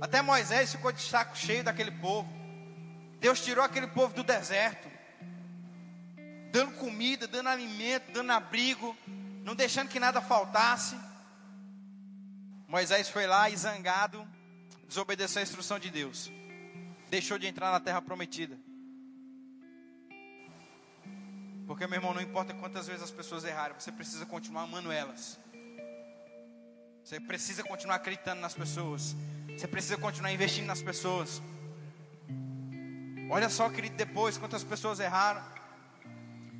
[0.00, 2.26] Até Moisés ficou de saco cheio daquele povo.
[3.18, 4.90] Deus tirou aquele povo do deserto,
[6.50, 8.96] dando comida, dando alimento, dando abrigo,
[9.44, 10.96] não deixando que nada faltasse.
[12.70, 14.24] Moisés foi lá e zangado,
[14.86, 16.30] desobedeceu a instrução de Deus,
[17.08, 18.56] deixou de entrar na terra prometida.
[21.66, 25.36] Porque, meu irmão, não importa quantas vezes as pessoas errarem, você precisa continuar amando elas.
[27.02, 29.16] Você precisa continuar acreditando nas pessoas.
[29.48, 31.42] Você precisa continuar investindo nas pessoas.
[33.28, 35.42] Olha só, querido, depois quantas pessoas erraram,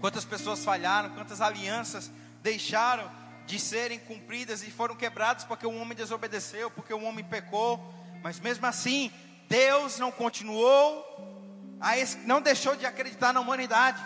[0.01, 2.11] quantas pessoas falharam, quantas alianças
[2.43, 3.20] deixaram
[3.51, 7.93] de serem cumpridas e foram quebradas porque o homem desobedeceu, porque o homem pecou.
[8.23, 9.11] Mas mesmo assim,
[9.49, 11.05] Deus não continuou,
[12.25, 14.01] não deixou de acreditar na humanidade.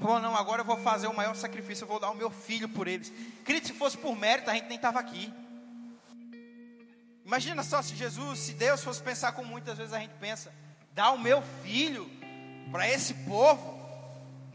[0.00, 2.68] Falou, não, agora eu vou fazer o maior sacrifício, eu vou dar o meu filho
[2.68, 3.12] por eles.
[3.44, 5.32] Querido, se fosse por mérito, a gente nem estava aqui.
[7.24, 10.52] Imagina só se Jesus, se Deus fosse pensar como muitas vezes a gente pensa,
[10.92, 12.10] dar o meu filho
[12.72, 13.75] para esse povo,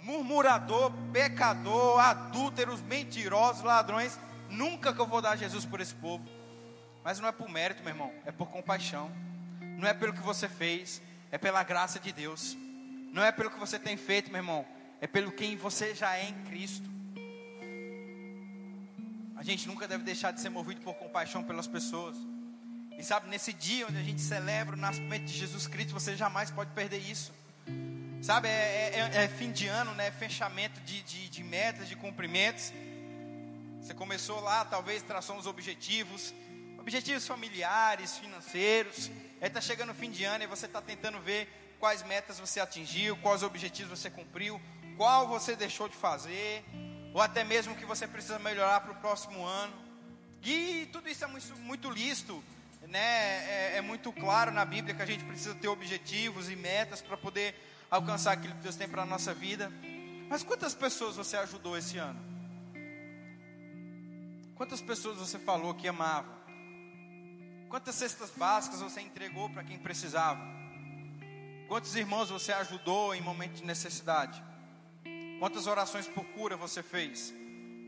[0.03, 6.23] murmurador, pecador, adúlteros, mentirosos, ladrões, nunca que eu vou dar Jesus por esse povo.
[7.03, 9.11] Mas não é por mérito, meu irmão, é por compaixão.
[9.77, 12.55] Não é pelo que você fez, é pela graça de Deus.
[13.11, 14.65] Não é pelo que você tem feito, meu irmão,
[14.99, 16.89] é pelo quem você já é em Cristo.
[19.35, 22.15] A gente nunca deve deixar de ser movido por compaixão pelas pessoas.
[22.97, 26.51] E sabe, nesse dia onde a gente celebra o nascimento de Jesus Cristo, você jamais
[26.51, 27.33] pode perder isso.
[28.21, 30.11] Sabe, é, é, é fim de ano, né?
[30.11, 32.71] Fechamento de, de, de metas, de cumprimentos.
[33.81, 36.31] Você começou lá, talvez traçou uns objetivos,
[36.77, 39.09] objetivos familiares, financeiros.
[39.41, 41.49] Aí está chegando o fim de ano e você está tentando ver
[41.79, 44.61] quais metas você atingiu, quais objetivos você cumpriu,
[44.97, 46.63] qual você deixou de fazer,
[47.15, 49.73] ou até mesmo que você precisa melhorar para o próximo ano.
[50.43, 51.89] E tudo isso é muito, muito
[52.87, 53.73] né?
[53.73, 57.17] É, é muito claro na Bíblia que a gente precisa ter objetivos e metas para
[57.17, 59.69] poder alcançar aquilo que Deus tem para a nossa vida.
[60.29, 62.19] Mas quantas pessoas você ajudou esse ano?
[64.55, 66.39] Quantas pessoas você falou que amava?
[67.67, 70.41] Quantas cestas básicas você entregou para quem precisava?
[71.67, 74.41] Quantos irmãos você ajudou em momentos de necessidade?
[75.39, 77.33] Quantas orações por cura você fez?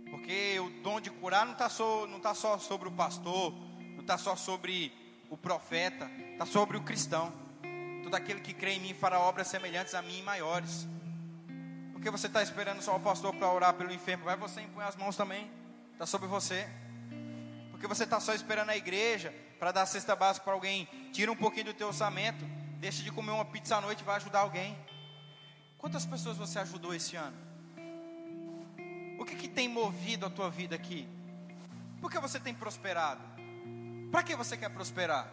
[0.09, 3.53] Porque o dom de curar não está só, não tá só sobre o pastor,
[3.93, 4.91] não está só sobre
[5.29, 7.42] o profeta, está sobre o cristão.
[8.03, 10.87] Todo aquele que crê em mim fará obras semelhantes a mim e maiores.
[11.93, 14.25] Porque você está esperando só o pastor para orar pelo enfermo?
[14.25, 15.49] Vai você impõe as mãos também.
[15.93, 16.67] Está sobre você.
[17.71, 21.35] Porque você está só esperando a igreja para dar cesta básica para alguém, tira um
[21.35, 22.43] pouquinho do teu orçamento,
[22.79, 24.77] deixa de comer uma pizza à noite e vai ajudar alguém.
[25.77, 27.37] Quantas pessoas você ajudou esse ano?
[29.17, 31.07] O que, que tem movido a tua vida aqui?
[32.01, 33.21] Por que você tem prosperado?
[34.11, 35.31] Para que você quer prosperar?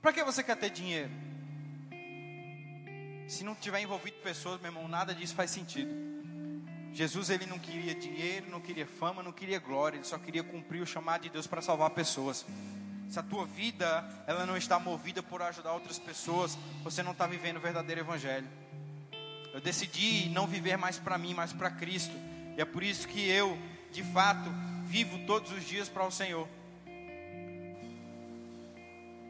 [0.00, 1.10] Para que você quer ter dinheiro?
[3.30, 5.90] Se não tiver envolvido pessoas, meu irmão, nada disso faz sentido.
[6.92, 10.82] Jesus ele não queria dinheiro, não queria fama, não queria glória, ele só queria cumprir
[10.82, 12.44] o chamado de Deus para salvar pessoas
[13.10, 17.26] se a tua vida ela não está movida por ajudar outras pessoas, você não está
[17.26, 18.48] vivendo o verdadeiro evangelho.
[19.52, 22.14] Eu decidi não viver mais para mim, mas para Cristo.
[22.56, 23.58] E é por isso que eu,
[23.90, 24.48] de fato,
[24.84, 26.46] vivo todos os dias para o Senhor.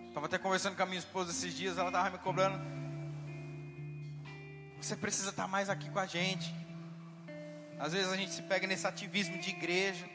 [0.09, 2.61] Estava até conversando com a minha esposa esses dias, ela estava me cobrando.
[4.81, 6.55] Você precisa estar mais aqui com a gente.
[7.79, 10.09] Às vezes a gente se pega nesse ativismo de igreja.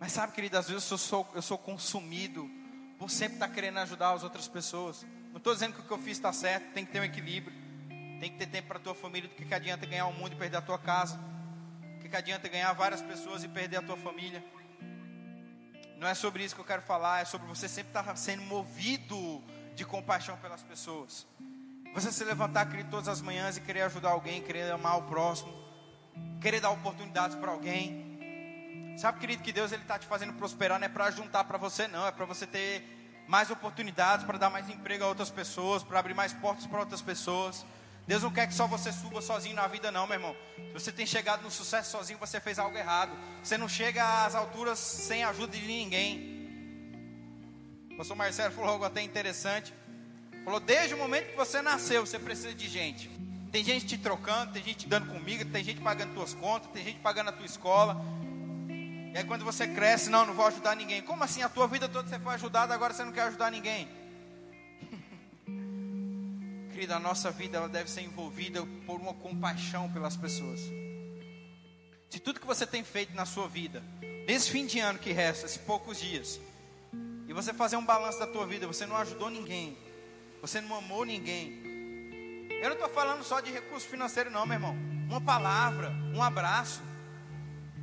[0.00, 2.50] Mas sabe, querido, às vezes eu sou, eu sou consumido
[2.98, 5.04] por sempre estar querendo ajudar as outras pessoas.
[5.30, 7.54] Não estou dizendo que o que eu fiz está certo, tem que ter um equilíbrio.
[8.18, 9.28] Tem que ter tempo para a tua família.
[9.28, 11.16] Do que, que adianta ganhar o mundo e perder a tua casa?
[11.16, 14.42] Do que, que adianta ganhar várias pessoas e perder a tua família?
[15.98, 19.42] Não é sobre isso que eu quero falar, é sobre você sempre estar sendo movido
[19.74, 21.26] de compaixão pelas pessoas.
[21.94, 25.52] Você se levantar, querido, todas as manhãs e querer ajudar alguém, querer amar o próximo,
[26.40, 28.94] querer dar oportunidades para alguém.
[28.96, 31.86] Sabe, querido, que Deus ele está te fazendo prosperar não é para juntar para você,
[31.88, 35.98] não, é para você ter mais oportunidades, para dar mais emprego a outras pessoas, para
[35.98, 37.64] abrir mais portas para outras pessoas.
[38.06, 40.36] Deus não quer que só você suba sozinho na vida, não, meu irmão.
[40.56, 43.12] Se você tem chegado no sucesso sozinho, você fez algo errado.
[43.42, 46.32] Você não chega às alturas sem ajuda de ninguém.
[47.92, 49.72] O pastor Marcelo falou algo até interessante.
[50.44, 53.10] Falou: desde o momento que você nasceu, você precisa de gente.
[53.50, 56.82] Tem gente te trocando, tem gente te dando comida, tem gente pagando tuas contas, tem
[56.82, 58.02] gente pagando a tua escola.
[59.12, 61.02] E aí quando você cresce, não, não vou ajudar ninguém.
[61.02, 61.42] Como assim?
[61.42, 63.86] A tua vida toda você foi ajudado, agora você não quer ajudar ninguém?
[66.72, 70.60] Querida, a nossa vida ela deve ser envolvida por uma compaixão pelas pessoas.
[72.08, 73.82] Se tudo que você tem feito na sua vida,
[74.26, 76.40] nesse fim de ano que resta, esses poucos dias,
[77.28, 79.76] e você fazer um balanço da tua vida, você não ajudou ninguém,
[80.42, 81.62] você não amou ninguém.
[82.60, 84.76] Eu não estou falando só de recurso financeiro, não, meu irmão.
[85.08, 86.82] Uma palavra, um abraço.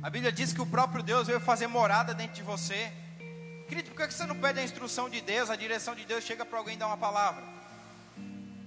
[0.02, 2.92] A Bíblia diz que o próprio Deus veio fazer morada dentro de você.
[3.66, 6.44] Querido, por que você não pede a instrução de Deus, a direção de Deus, chega
[6.44, 7.42] para alguém dar uma palavra?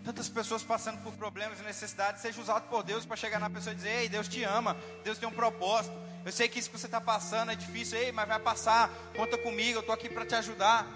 [0.04, 3.74] Tantas pessoas passando por problemas e necessidades, seja usado por Deus para chegar na pessoa
[3.74, 5.96] e dizer: Ei, Deus te ama, Deus tem um propósito.
[6.26, 8.90] Eu sei que isso que você está passando é difícil, ei, mas vai passar.
[9.16, 10.88] Conta comigo, eu estou aqui para te ajudar.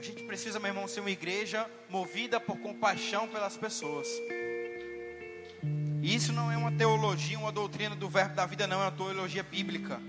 [0.00, 4.08] A gente precisa, meu irmão, ser uma igreja movida por compaixão pelas pessoas.
[6.02, 8.92] E isso não é uma teologia, uma doutrina do verbo da vida, não, é uma
[8.92, 10.00] teologia bíblica.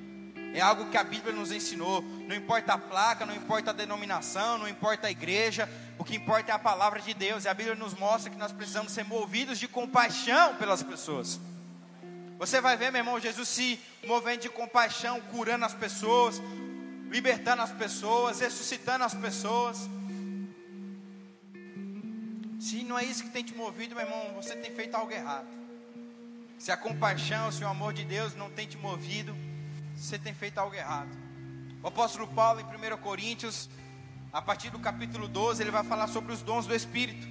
[0.53, 2.01] É algo que a Bíblia nos ensinou.
[2.01, 5.69] Não importa a placa, não importa a denominação, não importa a igreja.
[5.99, 7.43] O que importa é a palavra de Deus.
[7.43, 11.37] E a Bíblia nos mostra que nós precisamos ser movidos de compaixão pelas pessoas.
[12.39, 13.77] Você vai ver, meu irmão, Jesus se
[14.07, 16.41] movendo de compaixão, curando as pessoas,
[17.11, 19.89] libertando as pessoas, ressuscitando as pessoas.
[22.57, 25.47] Se não é isso que tem te movido, meu irmão, você tem feito algo errado.
[26.57, 29.35] Se a compaixão, se o amor de Deus não tem te movido,
[29.95, 31.09] você tem feito algo errado.
[31.83, 33.69] O apóstolo Paulo, em 1 Coríntios,
[34.31, 37.27] a partir do capítulo 12, ele vai falar sobre os dons do Espírito.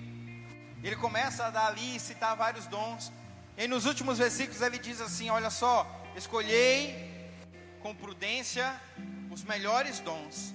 [0.83, 3.11] Ele começa a dar ali e citar vários dons.
[3.57, 7.10] E nos últimos versículos ele diz assim: Olha só, escolhei
[7.83, 8.81] com prudência
[9.31, 10.55] os melhores dons.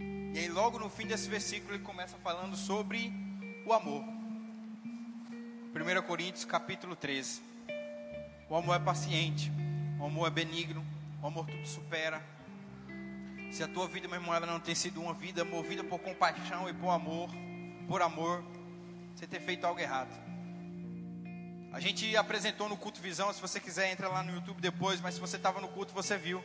[0.00, 3.12] E aí, logo no fim desse versículo, ele começa falando sobre
[3.64, 4.02] o amor.
[5.74, 7.40] 1 Coríntios capítulo 13.
[8.48, 9.50] O amor é paciente.
[9.98, 10.84] O amor é benigno,
[11.22, 12.22] o amor tudo supera.
[13.50, 16.68] Se a tua vida, meu irmão, ela não tem sido uma vida movida por compaixão
[16.68, 17.30] e por amor,
[17.88, 18.44] por amor,
[19.14, 20.10] você tem feito algo errado.
[21.76, 25.16] A gente apresentou no culto Visão, se você quiser entra lá no YouTube depois, mas
[25.16, 26.42] se você estava no culto você viu.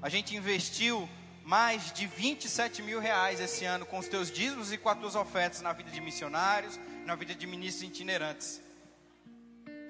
[0.00, 1.06] A gente investiu
[1.44, 5.14] mais de 27 mil reais esse ano com os teus dízimos e com as tuas
[5.14, 8.62] ofertas na vida de missionários, na vida de ministros itinerantes.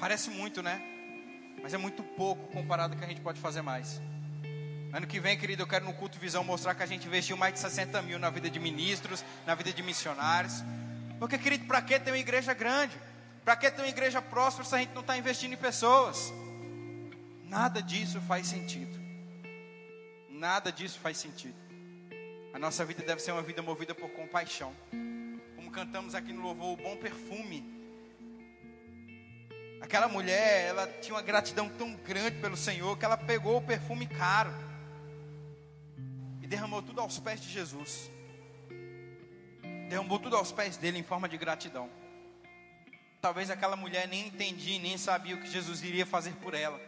[0.01, 0.83] Parece muito, né?
[1.63, 4.03] Mas é muito pouco comparado com o que a gente pode fazer mais.
[4.93, 7.55] Ano que vem, querido, eu quero no culto Visão mostrar que a gente investiu mais
[7.55, 10.55] de 60 mil na vida de ministros, na vida de missionários.
[11.21, 13.12] Porque, querido, para que ter uma igreja grande?
[13.45, 16.33] Para que ter uma igreja próspera se a gente não está investindo em pessoas?
[17.45, 19.01] Nada disso faz sentido.
[20.29, 21.57] Nada disso faz sentido.
[22.53, 24.75] A nossa vida deve ser uma vida movida por compaixão.
[25.57, 27.73] Como cantamos aqui no louvor, o bom perfume
[29.83, 34.07] Aquela mulher, ela tinha uma gratidão tão grande pelo Senhor que ela pegou o perfume
[34.07, 34.55] caro
[36.41, 38.09] e derramou tudo aos pés de Jesus.
[39.89, 41.91] Derramou tudo aos pés dele em forma de gratidão.
[43.23, 46.81] Talvez aquela mulher nem entendia, nem sabia o que Jesus iria fazer por ela,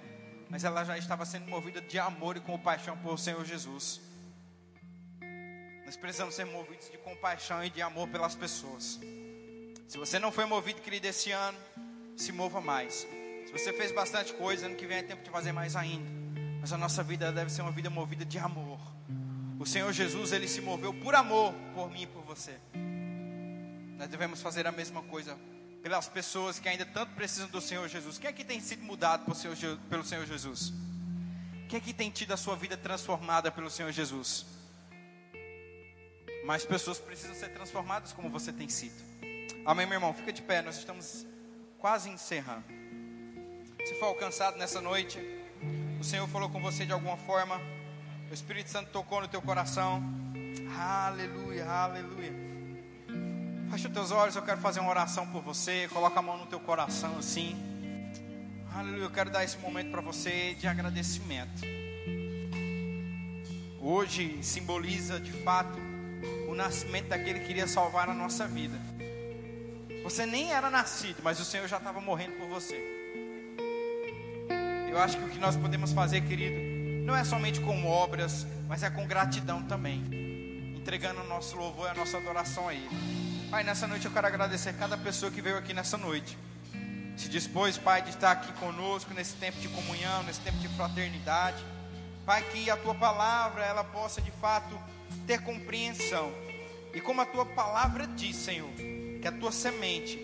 [0.50, 4.00] mas ela já estava sendo movida de amor e compaixão por Senhor Jesus.
[5.86, 8.98] Nós precisamos ser movidos de compaixão e de amor pelas pessoas.
[9.86, 11.56] Se você não foi movido, querido, esse ano,
[12.16, 13.06] se mova mais.
[13.46, 16.10] Se você fez bastante coisa, ano que vem é tempo de fazer mais ainda.
[16.60, 18.80] Mas a nossa vida deve ser uma vida movida de amor.
[19.60, 22.58] O Senhor Jesus, ele se moveu por amor por mim e por você.
[23.96, 25.38] Nós devemos fazer a mesma coisa
[25.84, 28.16] pelas pessoas que ainda tanto precisam do Senhor Jesus.
[28.16, 29.22] Quem aqui tem sido mudado
[29.90, 30.72] pelo Senhor, Jesus?
[31.68, 34.46] Quem aqui tem tido a sua vida transformada pelo Senhor Jesus?
[36.46, 38.94] Mais pessoas precisam ser transformadas como você tem sido.
[39.66, 40.14] Amém, meu irmão?
[40.14, 41.26] Fica de pé, nós estamos
[41.78, 42.64] quase encerrando.
[43.84, 45.18] Se for alcançado nessa noite,
[46.00, 47.60] o Senhor falou com você de alguma forma,
[48.30, 50.02] o Espírito Santo tocou no teu coração.
[50.78, 52.53] Aleluia, aleluia.
[53.70, 55.88] Fecha os teus olhos, eu quero fazer uma oração por você.
[55.88, 57.56] Coloca a mão no teu coração assim.
[58.74, 61.62] Aleluia, eu quero dar esse momento para você de agradecimento.
[63.80, 65.78] hoje simboliza de fato
[66.48, 68.76] o nascimento daquele que queria salvar a nossa vida.
[70.02, 72.76] Você nem era nascido, mas o Senhor já estava morrendo por você.
[74.90, 78.82] Eu acho que o que nós podemos fazer, querido, não é somente com obras, mas
[78.82, 80.02] é com gratidão também,
[80.76, 83.13] entregando o nosso louvor e a nossa adoração a Ele.
[83.54, 86.36] Pai, nessa noite eu quero agradecer cada pessoa que veio aqui nessa noite.
[87.16, 91.64] Se dispôs, Pai, de estar aqui conosco nesse tempo de comunhão, nesse tempo de fraternidade.
[92.26, 94.76] Pai, que a tua palavra ela possa de fato
[95.24, 96.32] ter compreensão.
[96.92, 98.72] E como a tua palavra diz, Senhor,
[99.22, 100.18] que a tua semente,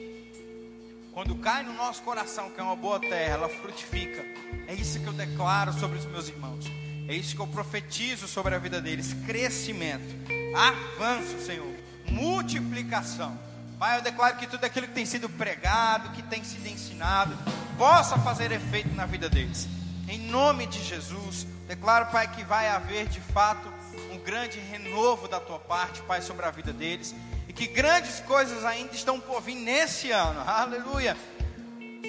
[1.12, 4.24] quando cai no nosso coração, que é uma boa terra, ela frutifica.
[4.66, 6.64] É isso que eu declaro sobre os meus irmãos.
[7.06, 10.16] É isso que eu profetizo sobre a vida deles: crescimento,
[10.52, 11.79] avanço, Senhor,
[12.10, 13.38] multiplicação.
[13.78, 17.34] Pai, eu declaro que tudo aquilo que tem sido pregado, que tem sido ensinado,
[17.78, 19.66] possa fazer efeito na vida deles.
[20.06, 23.72] Em nome de Jesus, declaro, Pai, que vai haver de fato
[24.12, 27.14] um grande renovo da tua parte, Pai, sobre a vida deles
[27.48, 30.40] e que grandes coisas ainda estão por vir nesse ano.
[30.46, 31.16] Aleluia.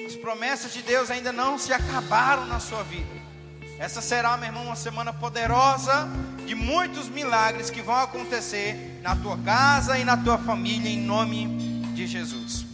[0.06, 3.21] As promessas de Deus ainda não se acabaram na sua vida.
[3.82, 6.08] Essa será, meu irmão, uma semana poderosa
[6.46, 11.48] de muitos milagres que vão acontecer na tua casa e na tua família, em nome
[11.96, 12.71] de Jesus.